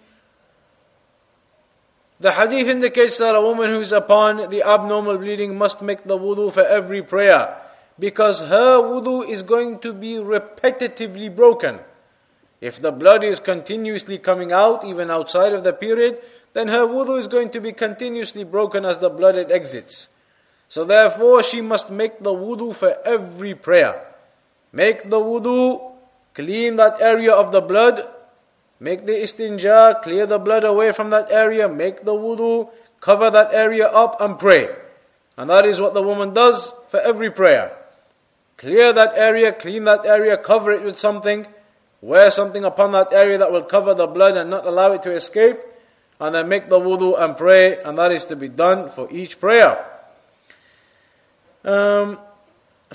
[2.19, 6.17] The hadith indicates that a woman who is upon the abnormal bleeding must make the
[6.17, 7.55] wudu for every prayer
[7.99, 11.79] because her wudu is going to be repetitively broken.
[12.63, 16.19] If the blood is continuously coming out, even outside of the period,
[16.54, 20.10] then her wudu is going to be continuously broken as the blood exits.
[20.68, 24.02] So therefore, she must make the wudu for every prayer.
[24.72, 25.94] Make the wudu,
[26.34, 28.08] clean that area of the blood,
[28.82, 33.54] Make the istinja, clear the blood away from that area, make the wudu, cover that
[33.54, 34.70] area up and pray.
[35.38, 37.78] And that is what the woman does for every prayer.
[38.58, 41.46] Clear that area, clean that area, cover it with something,
[42.02, 45.12] wear something upon that area that will cover the blood and not allow it to
[45.12, 45.60] escape,
[46.21, 49.39] and then make the wudu and pray, and that is to be done for each
[49.39, 49.85] prayer.
[51.65, 52.19] Um,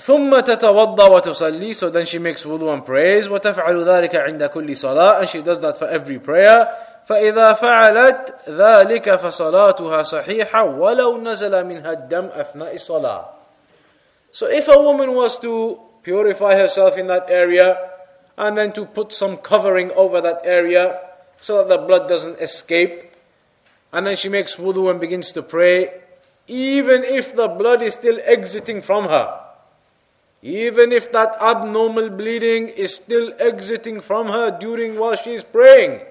[0.00, 5.20] ثم تتوضا وتصلي so then she makes wudu and prays وتفعل ذلك عند كل صلاة
[5.20, 6.66] and she does that for every prayer
[7.08, 13.24] فإذا فعلت ذلك فصلاتها صحيحة ولو نزل منها الدم أثناء الصلاة
[14.32, 17.76] So if a woman was to purify herself in that area
[18.38, 20.98] and then to put some covering over that area
[21.38, 23.12] so that the blood doesn't escape
[23.93, 26.01] and then she makes wudu and begins to pray
[26.47, 29.47] even if the blood is still exiting from her
[30.41, 36.01] even if that abnormal bleeding is still exiting from her during while she is praying,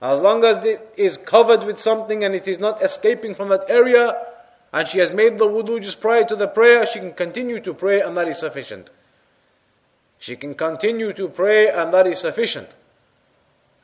[0.00, 3.68] as long as it is covered with something and it is not escaping from that
[3.68, 4.16] area,
[4.72, 7.74] and she has made the wudu just prior to the prayer, she can continue to
[7.74, 8.90] pray and that is sufficient.
[10.18, 12.74] She can continue to pray and that is sufficient.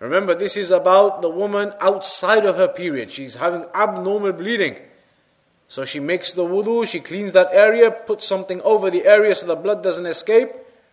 [0.00, 3.11] Remember, this is about the woman outside of her period.
[3.11, 4.76] She's having abnormal bleeding.
[5.68, 9.46] So she makes the wudu, she cleans that area, puts something over the area so
[9.46, 10.50] the blood doesn't escape,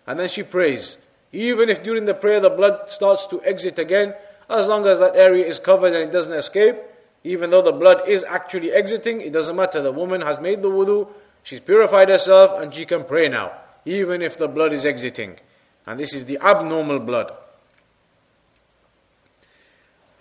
[0.08, 0.98] and then she prays.
[1.32, 4.14] Even if during the prayer the blood starts to exit again,
[4.50, 6.78] as long as that area is covered and it doesn't escape,
[7.24, 9.82] even though the blood is actually exiting, it doesn't matter.
[9.82, 11.08] The woman has made the wudu,
[11.44, 13.54] she's purified herself, and she can pray now,
[13.86, 15.38] even if the blood is exiting.
[15.86, 17.34] And this is the abnormal blood.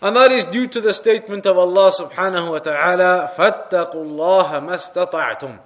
[0.02, 4.76] And that is due to the statement of Allah subhanahu wa ta'ala, فَاتَّقُوا اللَّهَ مَا
[4.76, 5.60] اسْتَطَعْتُمْ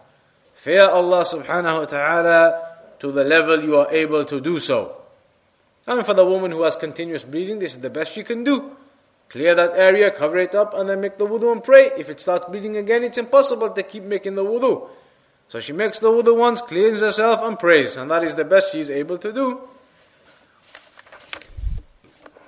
[0.55, 4.95] Fear Allah subhanahu wa ta'ala to the level you are able to do so.
[5.88, 8.71] And for the woman who has continuous bleeding, this is the best she can do.
[9.29, 11.91] Clear that area, cover it up, and then make the wudu and pray.
[11.97, 14.88] If it starts bleeding again, it's impossible to keep making the wudu.
[15.47, 17.97] So she makes the wudu once, cleans herself, and prays.
[17.97, 19.62] And that is the best she is able to do.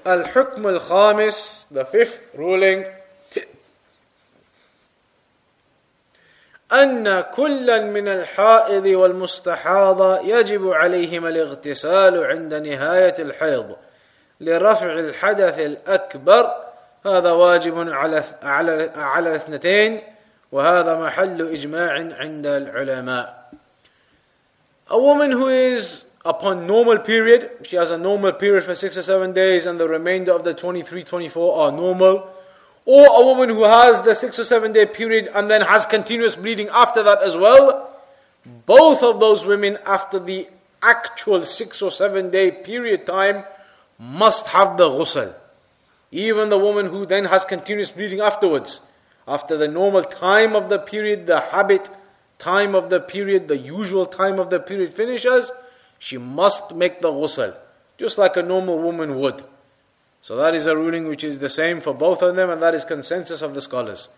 [0.06, 2.86] الحكم الخامس the fifth ruling
[6.72, 13.76] أن كلا من الحائض والمستحاضة يجب عليهما الاغتسال عند نهاية الحيض
[14.40, 16.54] لرفع الحدث الأكبر
[17.06, 20.02] هذا واجب على على على الاثنتين
[20.52, 23.50] وهذا محل إجماع عند العلماء.
[24.88, 29.02] A woman who is upon normal period, she has a normal period for six or
[29.02, 32.30] seven days, and the remainder of the 23, 24 are normal.
[32.84, 36.36] Or a woman who has the six or seven day period and then has continuous
[36.36, 37.90] bleeding after that as well.
[38.64, 40.48] Both of those women, after the
[40.80, 43.44] actual six or seven day period time,
[43.98, 45.34] must have the ghusl.
[46.12, 48.82] Even the woman who then has continuous bleeding afterwards,
[49.26, 51.90] after the normal time of the period, the habit
[52.38, 55.50] time of the period, the usual time of the period finishes,
[55.98, 57.54] she must make the ghusl,
[57.98, 59.44] just like a normal woman would.
[60.22, 62.74] So that is a ruling which is the same for both of them, and that
[62.74, 64.08] is consensus of the scholars.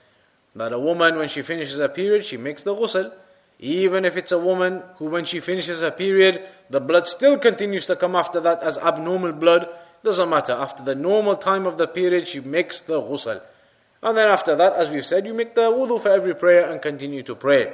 [0.57, 3.12] That a woman, when she finishes a period, she makes the ghusl.
[3.61, 7.87] Even if it's a woman who, when she finishes a period, the blood still continues
[7.87, 9.69] to come after that as abnormal blood,
[10.05, 10.53] doesn't matter.
[10.53, 13.43] After the normal time of the period, she makes the ghusl.
[14.03, 16.81] And then after that, as we've said, you make the wudu for every prayer and
[16.81, 17.73] continue to pray.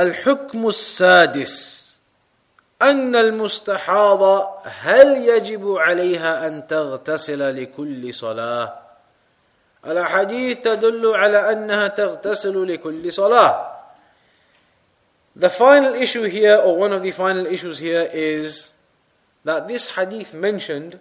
[0.00, 1.80] الحكم السادس
[2.82, 8.78] أن المستحاضة هل يجب عليها أن تغتسل لكل صلاة؟
[9.86, 13.66] الأحاديث تدل على أنها تغتسل لكل صلاة.
[15.36, 18.70] The final issue here, or one of the final issues here, is
[19.44, 20.98] that this hadith mentioned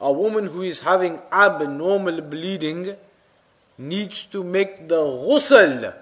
[0.00, 2.96] a woman who is having abnormal bleeding
[3.78, 5.94] needs to make the ghusl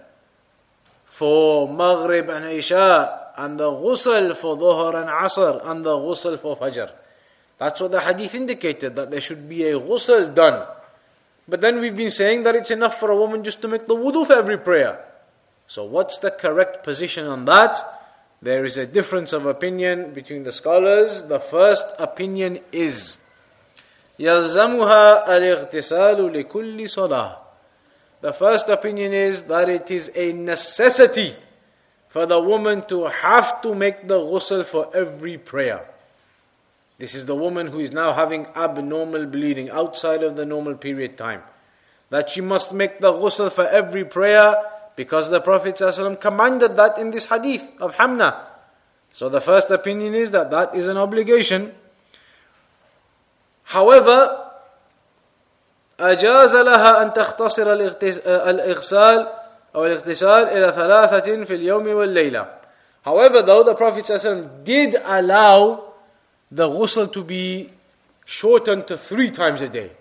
[1.16, 6.58] for Maghrib and Isha and the ghusl for Dhuhr and Asr and the ghusl for
[6.58, 6.92] Fajr.
[7.58, 10.66] That's what the hadith indicated, that there should be a ghusl done.
[11.48, 13.96] But then we've been saying that it's enough for a woman just to make the
[13.96, 15.04] wudu for every prayer.
[15.68, 17.76] So what's the correct position on that?
[18.42, 21.24] There is a difference of opinion between the scholars.
[21.24, 23.20] The first opinion is
[24.20, 27.38] يلزمها الاغتسال لكل صلاة.
[28.27, 31.37] the first opinion is that it is a necessity
[32.09, 35.89] for the woman to have to make the ghusl for every prayer.
[36.99, 41.17] This is the woman who is now having abnormal bleeding outside of the normal period
[41.17, 41.45] time.
[42.11, 44.57] That she must make the ghusl for every prayer
[44.97, 48.45] because the Prophet ﷺ commanded that in this hadith of Hamna.
[49.13, 51.73] So the first opinion is that that is an obligation.
[53.63, 54.46] However,
[56.00, 59.28] أجاز لها أن تختصر الإغسال
[59.76, 62.48] أو الاغتسال إلى ثلاثة في اليوم والليلة.
[63.06, 65.94] However, though the Prophet ﷺ did allow
[66.52, 67.70] the ghusl to be
[68.26, 69.92] shortened to three times a day.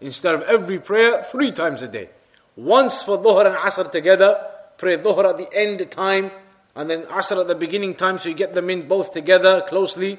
[0.00, 2.08] Instead of every prayer, three times a day.
[2.56, 4.42] Once for Dhuhr and Asr together,
[4.76, 6.30] pray Dhuhr at the end time,
[6.74, 10.18] and then Asr at the beginning time, so you get them in both together closely,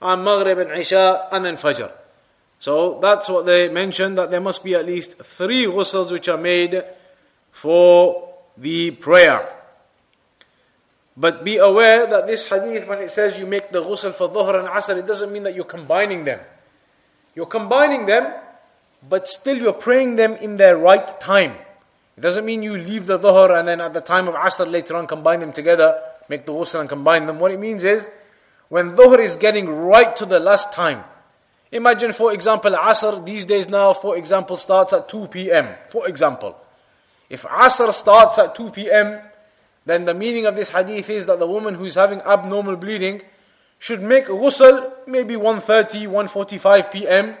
[0.00, 1.90] and Maghrib and Isha, and then Fajr.
[2.63, 6.37] So that's what they mentioned, that there must be at least three ghusls which are
[6.37, 6.81] made
[7.51, 9.53] for the prayer.
[11.17, 14.57] But be aware that this hadith, when it says you make the ghusl for dhuhr
[14.57, 16.39] and asr, it doesn't mean that you're combining them.
[17.35, 18.33] You're combining them,
[19.09, 21.57] but still you're praying them in their right time.
[22.15, 24.95] It doesn't mean you leave the dhuhr and then at the time of asr later
[24.95, 27.39] on combine them together, make the ghusl and combine them.
[27.39, 28.07] What it means is,
[28.69, 31.03] when dhuhr is getting right to the last time,
[31.73, 35.75] imagine for example asr these days now, for example, starts at 2 p.m.
[35.89, 36.55] For example,
[37.29, 39.19] if asr starts at 2 p.m.,
[39.85, 43.21] then the meaning of this hadith is that the woman who is having abnormal bleeding
[43.79, 47.35] should make ghusl maybe 1.30, 1.45 p.m.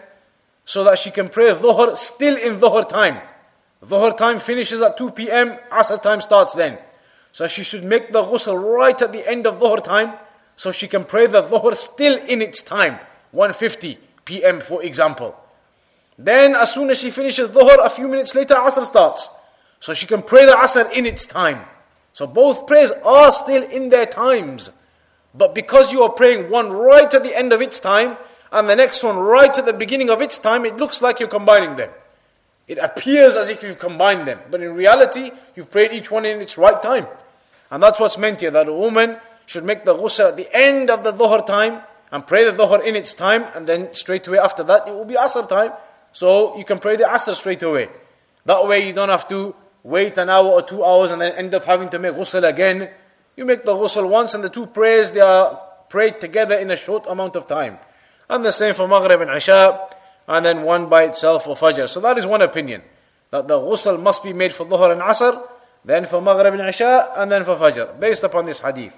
[0.65, 3.21] so that she can pray dhuhr still in dhuhr time.
[3.85, 6.77] Dhuhr time finishes at 2 p.m., asr time starts then.
[7.31, 10.13] So she should make the ghusl right at the end of dhuhr time
[10.55, 12.99] so she can pray the dhuhr still in its time,
[13.33, 14.61] 1.50 p.m.
[14.61, 15.35] for example.
[16.17, 19.29] Then as soon as she finishes dhuhr, a few minutes later asr starts.
[19.79, 21.61] So she can pray the asr in its time.
[22.13, 24.69] So both prayers are still in their times.
[25.33, 28.17] But because you are praying one right at the end of its time
[28.51, 31.27] and the next one right at the beginning of its time, it looks like you're
[31.27, 31.89] combining them.
[32.67, 34.39] It appears as if you've combined them.
[34.49, 37.07] But in reality, you've prayed each one in its right time.
[37.71, 40.89] And that's what's meant here, that a woman should make the ghusl at the end
[40.91, 41.81] of the dhuhr time
[42.13, 45.03] and pray the dhuhr in its time and then straight away after that it will
[45.03, 45.71] be asr time.
[46.11, 47.89] So you can pray the asr straight away.
[48.45, 51.55] That way you don't have to wait an hour or two hours and then end
[51.55, 52.89] up having to make ghusl again.
[53.35, 56.77] You make the ghusl once and the two prayers they are prayed together in a
[56.77, 57.79] short amount of time.
[58.29, 59.89] And the same for Maghrib and Isha,
[60.27, 61.89] and then one by itself for Fajr.
[61.89, 62.83] So that is one opinion.
[63.31, 65.41] That the ghusl must be made for Dhuhr and Asr,
[65.83, 68.93] then for Maghrib and Isha, and then for Fajr, based upon this hadith.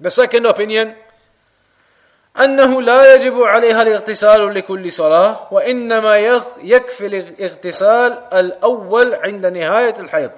[0.00, 0.96] The second opinion
[2.40, 6.14] أنه لا يجب عليها الاغتسال لكل صلاة وإنما
[6.62, 10.30] يكفي الاغتسال الأول عند نهاية الحيض.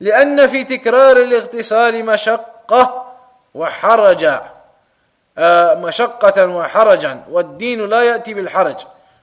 [0.00, 3.12] لأن في تكرار الاغتسال مشقة
[3.54, 4.42] وحرجا
[5.38, 8.76] آه، مشقة وحرجا والدين لا يأتي بالحرج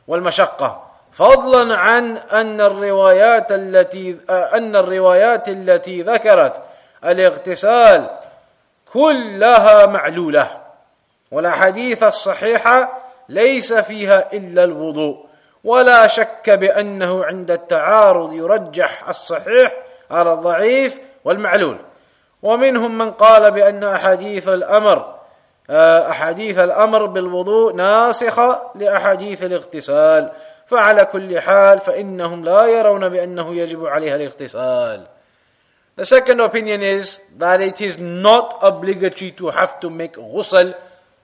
[0.08, 0.84] والمشقة.
[1.12, 6.62] فضلا عن أن الروايات التي آه، أن الروايات التي ذكرت
[7.06, 8.10] الاغتسال
[8.94, 10.63] كلها معلولة.
[11.34, 15.26] والاحاديث الصحيحه ليس فيها إلا الوضوء.
[15.64, 19.74] ولا شك بأنه عند التعارض يرجح الصحيح
[20.12, 21.78] على الضعيف والمعلول.
[22.44, 25.14] ومنهم من قال بأن أحاديث الأمر
[25.70, 30.32] آه، أحاديث الأمر بالوضوء ناسخة لأحاديث الاغتسال.
[30.68, 35.04] فعلى كل حال فإنهم لا يرون بأنه يجب عليها الاغتسال.
[35.96, 40.74] The second opinion is that it is not obligatory to have to make ghusl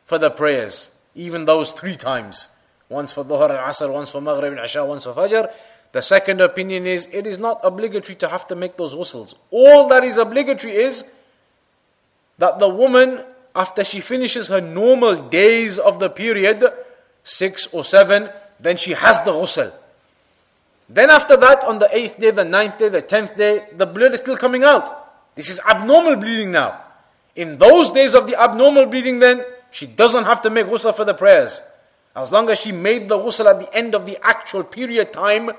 [0.09, 2.49] for the prayers, even those three times.
[2.89, 5.53] Once for Dhuhr and Asr, once for Maghrib and Isha, once for Fajr.
[5.91, 9.35] The second opinion is it is not obligatory to have to make those ghusls.
[9.51, 11.05] All that is obligatory is
[12.39, 13.21] that the woman,
[13.55, 16.63] after she finishes her normal days of the period,
[17.23, 19.71] six or seven, then she has the ghusl.
[20.89, 24.13] Then after that, on the eighth day, the ninth day, the tenth day, the blood
[24.13, 25.35] is still coming out.
[25.35, 26.81] This is abnormal bleeding now.
[27.35, 31.05] In those days of the abnormal bleeding, then she doesn't have to make ghusl for
[31.05, 31.61] the prayers.
[32.15, 35.51] As long as she made the ghusl at the end of the actual period time,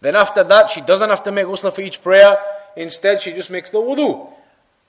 [0.00, 2.36] then after that she doesn't have to make ghusl for each prayer.
[2.76, 4.30] Instead, she just makes the wudu.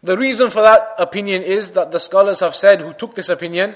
[0.04, 3.76] The reason for that opinion is that the scholars have said, who took this opinion,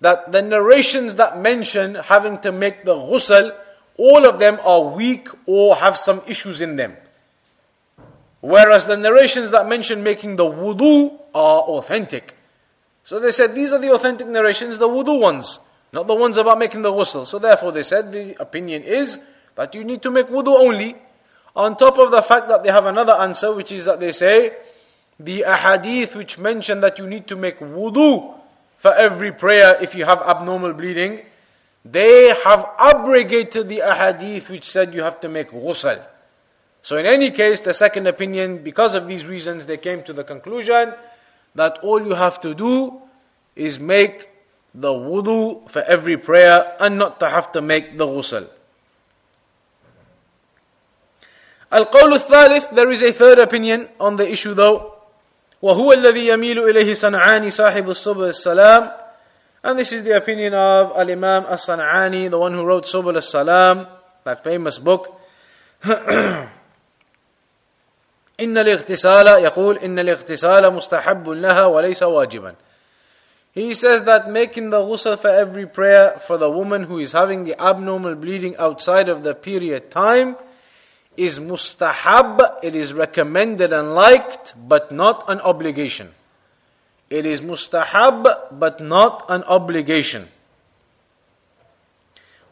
[0.00, 3.56] that the narrations that mention having to make the ghusl,
[3.96, 6.96] all of them are weak or have some issues in them.
[8.40, 12.35] Whereas the narrations that mention making the wudu are authentic.
[13.06, 15.60] So they said these are the authentic narrations, the wudu ones,
[15.92, 17.24] not the ones about making the ghusl.
[17.24, 19.20] So therefore they said the opinion is
[19.54, 20.96] that you need to make wudu only.
[21.54, 24.56] On top of the fact that they have another answer, which is that they say
[25.20, 28.34] the ahadith which mention that you need to make wudu
[28.78, 31.20] for every prayer if you have abnormal bleeding,
[31.84, 36.04] they have abrogated the ahadith which said you have to make ghusl.
[36.82, 40.24] So, in any case, the second opinion, because of these reasons, they came to the
[40.24, 40.92] conclusion
[41.55, 43.01] that all you have to do
[43.55, 44.29] is make
[44.73, 48.47] the wudu for every prayer and not to have to make the ghusl.
[51.73, 54.95] القول الثالث there is a third opinion on the issue though
[55.61, 58.91] وهو الذي يميل إليه صنعاني صاحب الصبر السلام
[59.63, 63.87] and this is the opinion of Al-Imam As-San'ani the one who wrote Subul As-Salam
[64.23, 65.19] that famous book
[68.40, 72.54] إن الاغتسال يقول إن الاغتسال مستحب لها وليس واجبا
[73.54, 77.44] He says that making the ghusl for every prayer for the woman who is having
[77.44, 80.36] the abnormal bleeding outside of the period time
[81.16, 86.12] is mustahab, it is recommended and liked, but not an obligation.
[87.08, 90.28] It is mustahab, but not an obligation.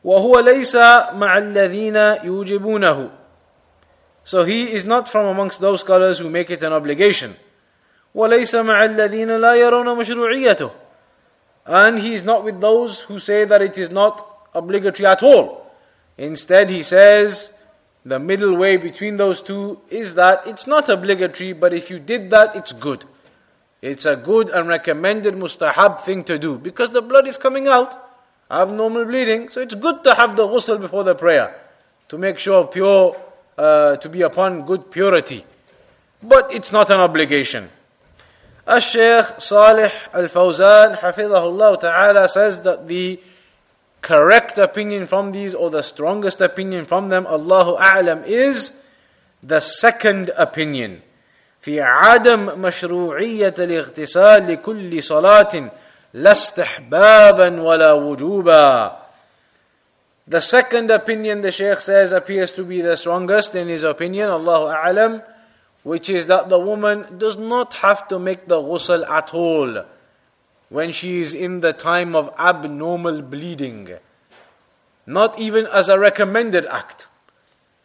[0.05, 0.77] وهو ليس
[1.13, 3.11] مع الذين يوجبونه
[4.24, 7.36] so he is not from amongst those scholars who make it an obligation.
[8.16, 10.72] وليس مع الذين لا يرون مشروعيته
[11.66, 15.72] and he is not with those who say that it is not obligatory at all.
[16.18, 17.52] Instead, he says
[18.04, 22.32] the middle way between those two is that it's not obligatory, but if you did
[22.32, 23.06] that, it's good.
[23.82, 27.96] It's a good and recommended mustahab thing to do because the blood is coming out,
[28.50, 31.56] abnormal bleeding, so it's good to have the ghusl before the prayer
[32.10, 33.16] to make sure pure
[33.58, 35.46] uh, to be upon good purity.
[36.22, 37.70] But it's not an obligation.
[38.68, 43.20] Al-Shaykh Salih Al-Fawzan, Hafidahullah Ta'ala, says that the
[44.02, 48.74] correct opinion from these, or the strongest opinion from them, Allahu A'lam, is
[49.42, 51.02] the second opinion.
[51.62, 55.72] في عدم مشروعية الاغتسال لكل صلاة
[56.14, 58.98] لا استحبابا ولا وجوبا
[60.27, 64.75] the second opinion, the Shaykh says, appears to be the strongest in his opinion, Allahu
[64.75, 65.23] A'lam,
[65.83, 69.85] which is that the woman does not have to make the ghusl at all
[70.71, 73.91] when she is in the time of abnormal bleeding.
[75.07, 77.07] Not even as a recommended act.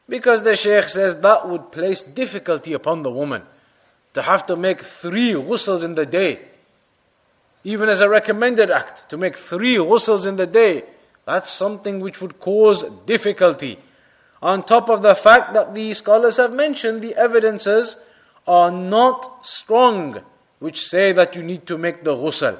[0.07, 3.43] Because the Shaykh says that would place difficulty upon the woman
[4.13, 6.39] to have to make three ghusls in the day.
[7.65, 10.83] Even as a recommended act, to make three ghusls in the day
[11.28, 13.78] that's something which would cause difficulty.
[14.42, 17.96] On top of the fact that the scholars have mentioned the evidences
[18.46, 20.20] are not strong,
[20.58, 22.56] which say that you need to make the ghusl.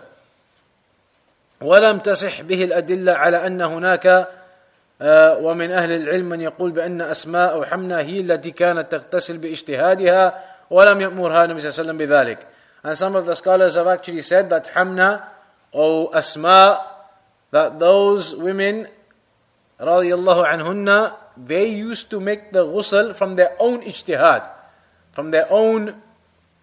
[1.61, 4.29] ولم تصح به الأدلة على أن هناك
[5.41, 11.01] ومن أهل العلم من يقول بأن أسماء أو حمنا هي التي كانت تغتسل باجتهادها ولم
[11.01, 12.39] يأمرها النبي صلى الله عليه وسلم بذلك.
[12.85, 15.23] And some of the scholars have actually said that Hamna
[15.73, 16.87] or Asma
[17.52, 18.88] that those women
[19.80, 24.50] radiallahu anhunna they used to make the ghusl from their own ijtihad
[25.14, 25.96] from their own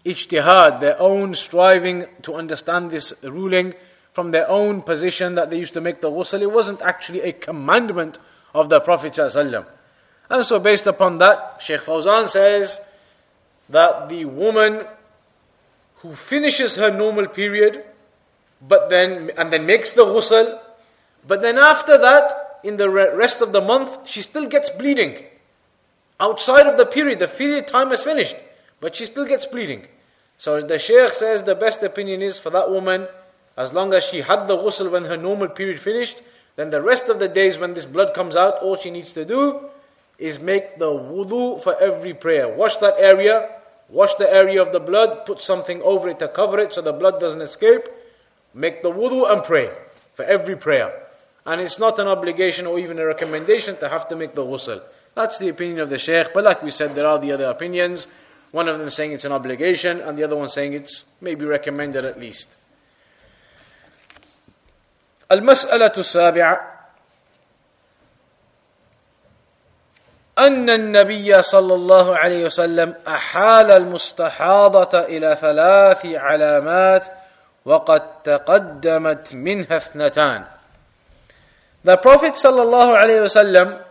[0.04, 3.74] ijtihad their own striving to understand this ruling
[4.12, 6.40] from their own position that they used to make the ghusl.
[6.40, 8.18] It wasn't actually a commandment
[8.54, 12.80] of the prophet and so based upon that Sheikh Fawzan says
[13.68, 14.86] that the woman
[15.96, 17.84] who finishes her normal period
[18.66, 20.58] but then and then makes the ghusl
[21.26, 25.24] but then after that, in the rest of the month, she still gets bleeding.
[26.18, 28.36] Outside of the period, the period time is finished,
[28.80, 29.86] but she still gets bleeding.
[30.38, 33.06] So the Shaykh says the best opinion is for that woman,
[33.56, 36.22] as long as she had the ghusl when her normal period finished,
[36.56, 39.24] then the rest of the days when this blood comes out, all she needs to
[39.24, 39.68] do
[40.18, 42.48] is make the wudu for every prayer.
[42.48, 43.50] Wash that area,
[43.88, 46.92] wash the area of the blood, put something over it to cover it so the
[46.92, 47.88] blood doesn't escape.
[48.54, 49.70] Make the wudu and pray
[50.14, 51.05] for every prayer
[51.45, 54.81] And it's not an obligation or even a recommendation to have to make the ghusl.
[55.15, 56.33] That's the opinion of the Shaykh.
[56.33, 58.07] But like we said, there are the other opinions.
[58.51, 62.05] One of them saying it's an obligation, and the other one saying it's maybe recommended
[62.05, 62.57] at least.
[65.31, 66.71] المسألة السابعة
[70.37, 77.07] أن النبي صلى الله عليه وسلم أحال المستحاضة إلى ثلاث علامات
[77.65, 80.43] وقد تقدمت منها اثنتان.
[81.86, 83.84] the Prophet ﷺ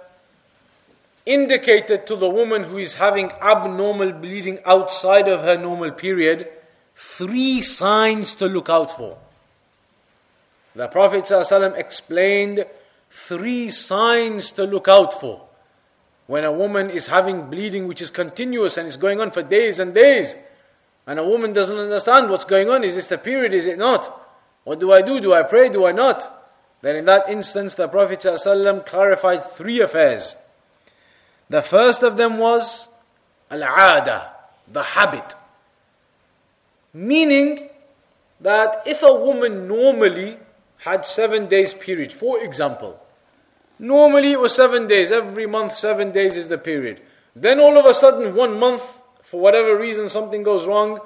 [1.25, 6.49] indicated to the woman who is having abnormal bleeding outside of her normal period
[6.93, 9.17] three signs to look out for.
[10.75, 12.65] The Prophet ﷺ explained
[13.09, 15.47] three signs to look out for.
[16.27, 19.79] When a woman is having bleeding which is continuous and is going on for days
[19.79, 20.35] and days,
[21.07, 24.03] and a woman doesn't understand what's going on, is this the period, is it not?
[24.65, 25.21] What do I do?
[25.21, 25.69] Do I pray?
[25.69, 26.41] Do I not?
[26.85, 30.35] Then in that instance, the Prophet ﷺ clarified three affairs.
[31.49, 32.87] The first of them was
[33.49, 34.29] al-ada,
[34.71, 35.33] the habit.
[36.93, 37.69] Meaning
[38.39, 40.37] that if a woman normally
[40.77, 43.03] had seven days period, for example,
[43.79, 47.01] normally it was seven days, every month seven days is the period.
[47.35, 48.83] Then all of a sudden, one month,
[49.23, 50.99] for whatever reason, something goes wrong,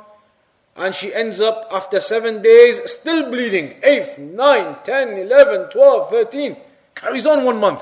[0.80, 3.76] and she ends up after seven days still bleeding.
[3.84, 6.58] 8, 9, 10, 11, 12, 13.
[6.96, 7.82] Carries on one month.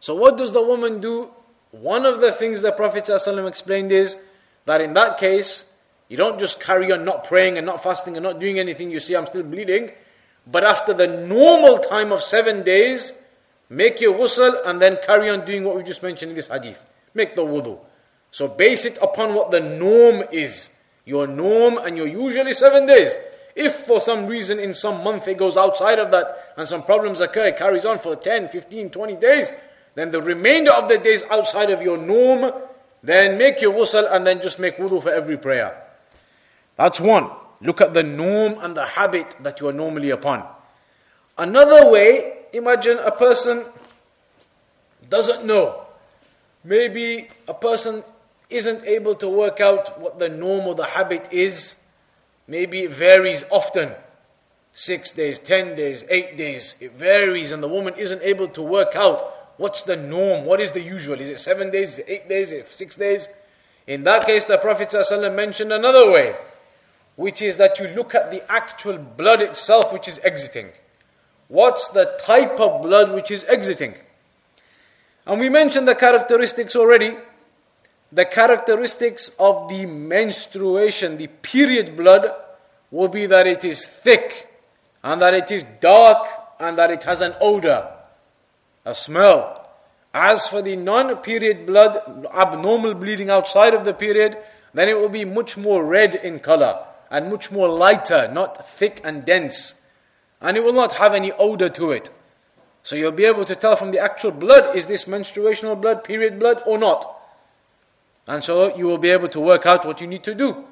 [0.00, 1.30] So what does the woman do?
[1.70, 4.16] One of the things the Prophet ﷺ explained is
[4.64, 5.66] that in that case,
[6.08, 9.00] you don't just carry on not praying and not fasting and not doing anything, you
[9.00, 9.90] see, I'm still bleeding.
[10.46, 13.12] But after the normal time of seven days,
[13.68, 16.82] make your ghusl and then carry on doing what we just mentioned in this hadith.
[17.12, 17.78] Make the wudu.
[18.30, 20.70] So base it upon what the norm is.
[21.08, 23.16] Your norm and your usually seven days.
[23.56, 27.20] If for some reason in some month it goes outside of that and some problems
[27.20, 29.54] occur, it carries on for 10, 15, 20 days,
[29.94, 32.52] then the remainder of the days outside of your norm,
[33.02, 35.82] then make your ghusl and then just make wudu for every prayer.
[36.76, 37.30] That's one.
[37.62, 40.46] Look at the norm and the habit that you are normally upon.
[41.38, 43.64] Another way, imagine a person
[45.08, 45.86] doesn't know.
[46.64, 48.04] Maybe a person
[48.50, 51.76] isn't able to work out what the norm or the habit is.
[52.46, 53.92] Maybe it varies often.
[54.72, 56.76] Six days, ten days, eight days.
[56.80, 60.44] It varies, and the woman isn't able to work out What's the norm?
[60.44, 61.20] What is the usual?
[61.20, 61.94] Is it seven days?
[61.94, 62.52] Is it eight days?
[62.52, 63.28] Is it six days?
[63.88, 66.36] In that case, the Prophet ﷺ mentioned another way,
[67.16, 70.68] which is that you look at the actual blood itself which is exiting.
[71.48, 73.94] What's the type of blood which is exiting?
[75.26, 77.16] And we mentioned the characteristics already.
[78.10, 82.32] The characteristics of the menstruation, the period blood,
[82.90, 84.48] will be that it is thick,
[85.04, 86.26] and that it is dark,
[86.58, 87.88] and that it has an odor
[88.88, 89.68] a smell.
[90.14, 94.38] As for the non period blood, abnormal bleeding outside of the period,
[94.72, 99.00] then it will be much more red in color and much more lighter, not thick
[99.04, 99.74] and dense.
[100.40, 102.10] And it will not have any odor to it.
[102.82, 106.38] So you'll be able to tell from the actual blood is this menstruational blood, period
[106.38, 107.17] blood, or not.
[108.28, 110.64] And so you will be able to work out what you need to do.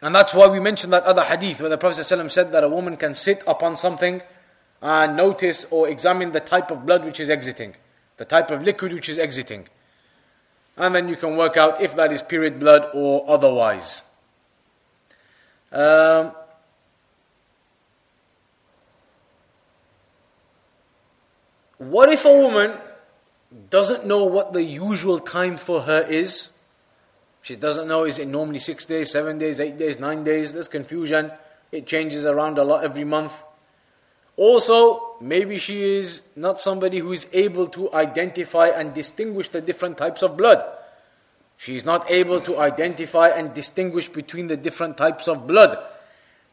[0.00, 2.68] And that's why we mentioned that other hadith where the Prophet ﷺ said that a
[2.68, 4.22] woman can sit upon something
[4.80, 7.74] and notice or examine the type of blood which is exiting,
[8.16, 9.68] the type of liquid which is exiting.
[10.78, 14.04] And then you can work out if that is period blood or otherwise.
[15.70, 16.32] Um,
[21.76, 22.78] what if a woman
[23.70, 26.50] doesn't know what the usual time for her is?
[27.42, 30.52] She doesn't know is it normally six days, seven days, eight days, nine days?
[30.52, 31.32] There's confusion.
[31.72, 33.32] It changes around a lot every month.
[34.36, 39.98] Also, maybe she is not somebody who is able to identify and distinguish the different
[39.98, 40.64] types of blood.
[41.56, 45.76] She is not able to identify and distinguish between the different types of blood.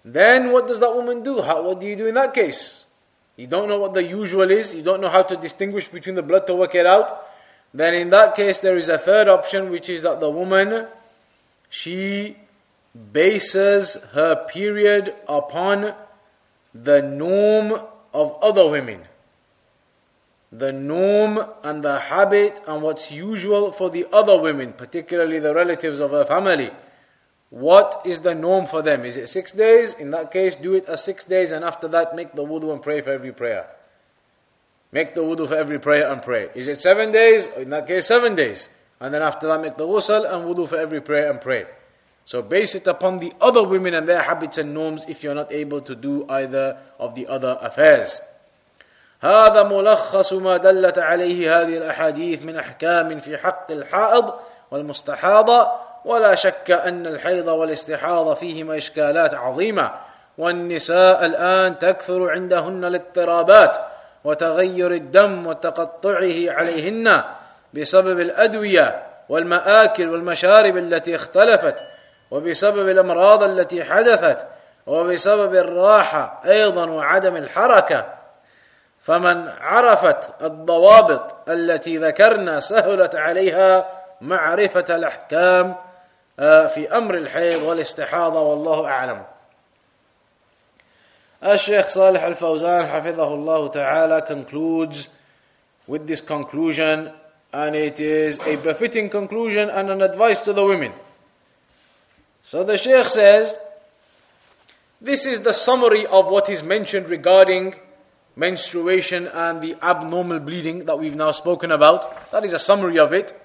[0.04, 1.42] Then what does that woman do?
[1.42, 2.86] How, what do you do in that case?
[3.38, 6.24] You don't know what the usual is, you don't know how to distinguish between the
[6.24, 7.24] blood to work it out.
[7.72, 10.88] Then in that case, there is a third option, which is that the woman,
[11.70, 12.36] she
[13.14, 15.94] bases her period upon
[16.74, 17.80] the norm
[18.12, 19.02] of other women.
[20.52, 26.00] The norm and the habit and what's usual for the other women, particularly the relatives
[26.00, 26.72] of her family.
[27.51, 29.05] What is the norm for them?
[29.05, 29.93] Is it six days?
[29.95, 32.83] In that case, do it as six days and after that make the wudu and
[32.83, 33.69] pray for every prayer.
[34.91, 36.49] Make the wudu for every prayer and pray.
[36.55, 37.47] Is it seven days?
[37.59, 38.71] In that case, seven days.
[39.01, 41.67] And then after that, make the ghusl and wudu for every prayer and pray.
[42.25, 45.53] So base it upon the other women and their habits and norms if you're not
[45.53, 48.21] able to do either of the other affairs.
[49.23, 54.35] هذا ملخص ما دلت عليه هذه الأحاديث من أحكام في حق الحائض
[54.71, 55.71] والمستحاضة
[56.08, 59.92] ولا شك أن الحيض والاستحاضة فيهما إشكالات عظيمة
[60.38, 63.78] والنساء الآن تكثر عندهن الاضطرابات
[64.24, 67.24] وتغير الدم وتقطعه عليهن
[67.74, 71.76] بسبب الأدوية والمآكل والمشارب التي اختلفت
[72.32, 74.46] وبسبب الأمراض التي حدثت
[74.86, 78.06] وبسبب الراحة أيضا وعدم الحركة.
[79.04, 83.86] فمن عرفت الضوابط التي ذكرنا سهلت عليها
[84.22, 85.76] معرفة الأحكام
[86.37, 89.25] في أمر الحيض والاستحاضة والله أعلم
[91.45, 95.09] الشيخ صالح الفوزان حفظه الله تعالى concludes
[95.87, 97.11] with this conclusion
[97.53, 100.93] and it is a befitting conclusion and an advice to the women.
[102.43, 103.55] So the Shaykh says,
[105.01, 107.75] this is the summary of what is mentioned regarding
[108.37, 112.31] menstruation and the abnormal bleeding that we've now spoken about.
[112.31, 113.39] That is a summary of it.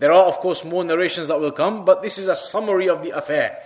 [0.00, 3.02] There are, of course, more narrations that will come, but this is a summary of
[3.02, 3.62] the affair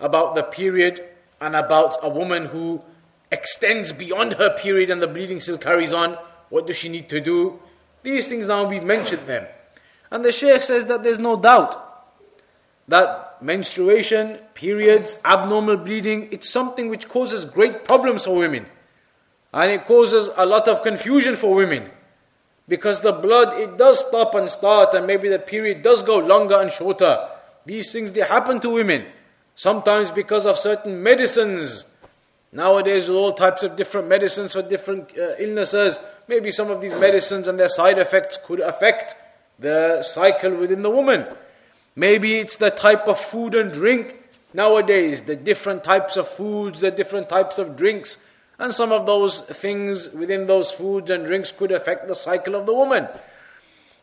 [0.00, 1.08] about the period
[1.40, 2.82] and about a woman who
[3.30, 6.18] extends beyond her period and the bleeding still carries on.
[6.48, 7.60] What does she need to do?
[8.02, 9.46] These things now we've mentioned them.
[10.10, 11.76] And the Shaykh says that there's no doubt
[12.88, 18.66] that menstruation, periods, abnormal bleeding, it's something which causes great problems for women.
[19.54, 21.90] And it causes a lot of confusion for women.
[22.68, 26.60] Because the blood, it does stop and start, and maybe the period does go longer
[26.60, 27.28] and shorter.
[27.66, 29.06] These things, they happen to women.
[29.54, 31.84] Sometimes because of certain medicines.
[32.52, 36.00] Nowadays, with all types of different medicines for different uh, illnesses.
[36.28, 39.14] Maybe some of these medicines and their side effects could affect
[39.58, 41.26] the cycle within the woman.
[41.94, 44.16] Maybe it's the type of food and drink.
[44.52, 48.18] Nowadays, the different types of foods, the different types of drinks
[48.60, 52.66] and some of those things within those foods and drinks could affect the cycle of
[52.66, 53.08] the woman.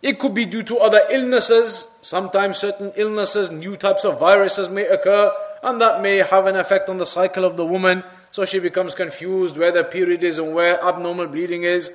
[0.01, 1.87] It could be due to other illnesses.
[2.01, 5.31] Sometimes certain illnesses, new types of viruses may occur,
[5.61, 8.03] and that may have an effect on the cycle of the woman.
[8.31, 11.91] So she becomes confused where the period is and where abnormal bleeding is.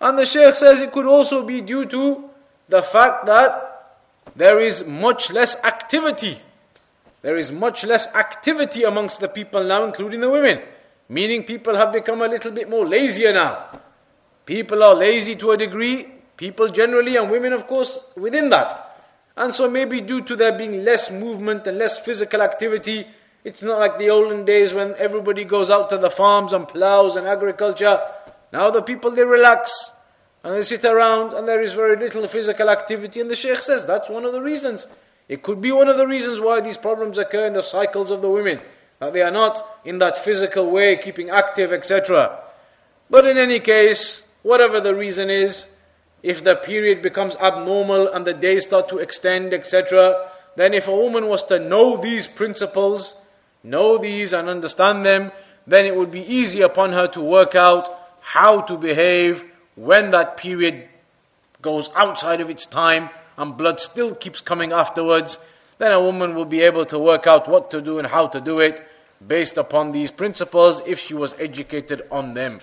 [0.00, 2.30] And the Shaykh says it could also be due to
[2.68, 3.96] the fact that
[4.36, 6.40] there is much less activity.
[7.22, 10.60] There is much less activity amongst the people now, including the women.
[11.08, 13.80] Meaning people have become a little bit more lazier now.
[14.46, 18.90] People are lazy to a degree, people generally, and women, of course, within that.
[19.36, 23.06] And so, maybe due to there being less movement and less physical activity,
[23.42, 27.16] it's not like the olden days when everybody goes out to the farms and plows
[27.16, 28.00] and agriculture.
[28.52, 29.90] Now, the people they relax
[30.42, 33.20] and they sit around and there is very little physical activity.
[33.20, 34.86] And the Sheikh says that's one of the reasons.
[35.28, 38.22] It could be one of the reasons why these problems occur in the cycles of
[38.22, 38.60] the women
[39.04, 42.40] that they are not in that physical way, keeping active, etc.
[43.10, 45.68] But in any case, whatever the reason is,
[46.22, 50.96] if the period becomes abnormal and the days start to extend, etc., then if a
[50.96, 53.14] woman was to know these principles,
[53.62, 55.32] know these and understand them,
[55.66, 57.90] then it would be easy upon her to work out
[58.22, 59.44] how to behave
[59.74, 60.88] when that period
[61.60, 65.38] goes outside of its time and blood still keeps coming afterwards.
[65.76, 68.40] Then a woman will be able to work out what to do and how to
[68.40, 68.82] do it
[69.26, 72.60] based upon these principles if she was educated on them.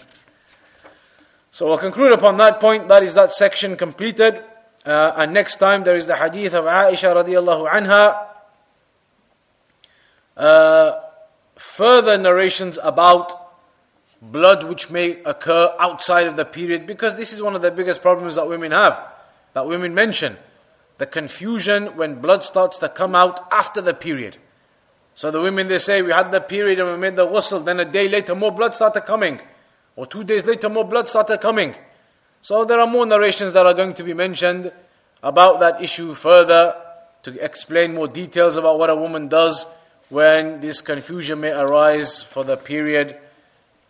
[1.51, 2.87] So we'll conclude upon that point.
[2.87, 4.41] That is that section completed.
[4.85, 8.27] Uh, and next time there is the hadith of Aisha radiallahu anha.
[10.37, 10.99] Uh,
[11.57, 13.33] further narrations about
[14.21, 18.01] blood which may occur outside of the period because this is one of the biggest
[18.01, 18.99] problems that women have,
[19.53, 20.37] that women mention.
[20.99, 24.37] The confusion when blood starts to come out after the period.
[25.15, 27.79] So the women they say we had the period and we made the ghusl, then
[27.79, 29.39] a day later more blood started coming.
[29.95, 31.75] Or two days later more blood started coming.
[32.41, 34.71] So there are more narrations that are going to be mentioned
[35.21, 36.75] about that issue further
[37.23, 39.67] to explain more details about what a woman does
[40.09, 43.17] when this confusion may arise for the period.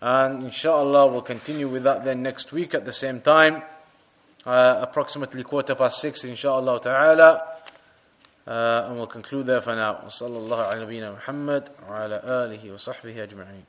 [0.02, 3.62] And inshallah we'll continue with that then next week at the same time.
[4.46, 7.44] Uh, approximately quarter past six inshallah ta'ala.
[8.51, 10.05] Uh, and we'll conclude there for now.
[10.07, 13.65] وصلى الله على نبينا محمد وعلى آله وصحبه أجمعين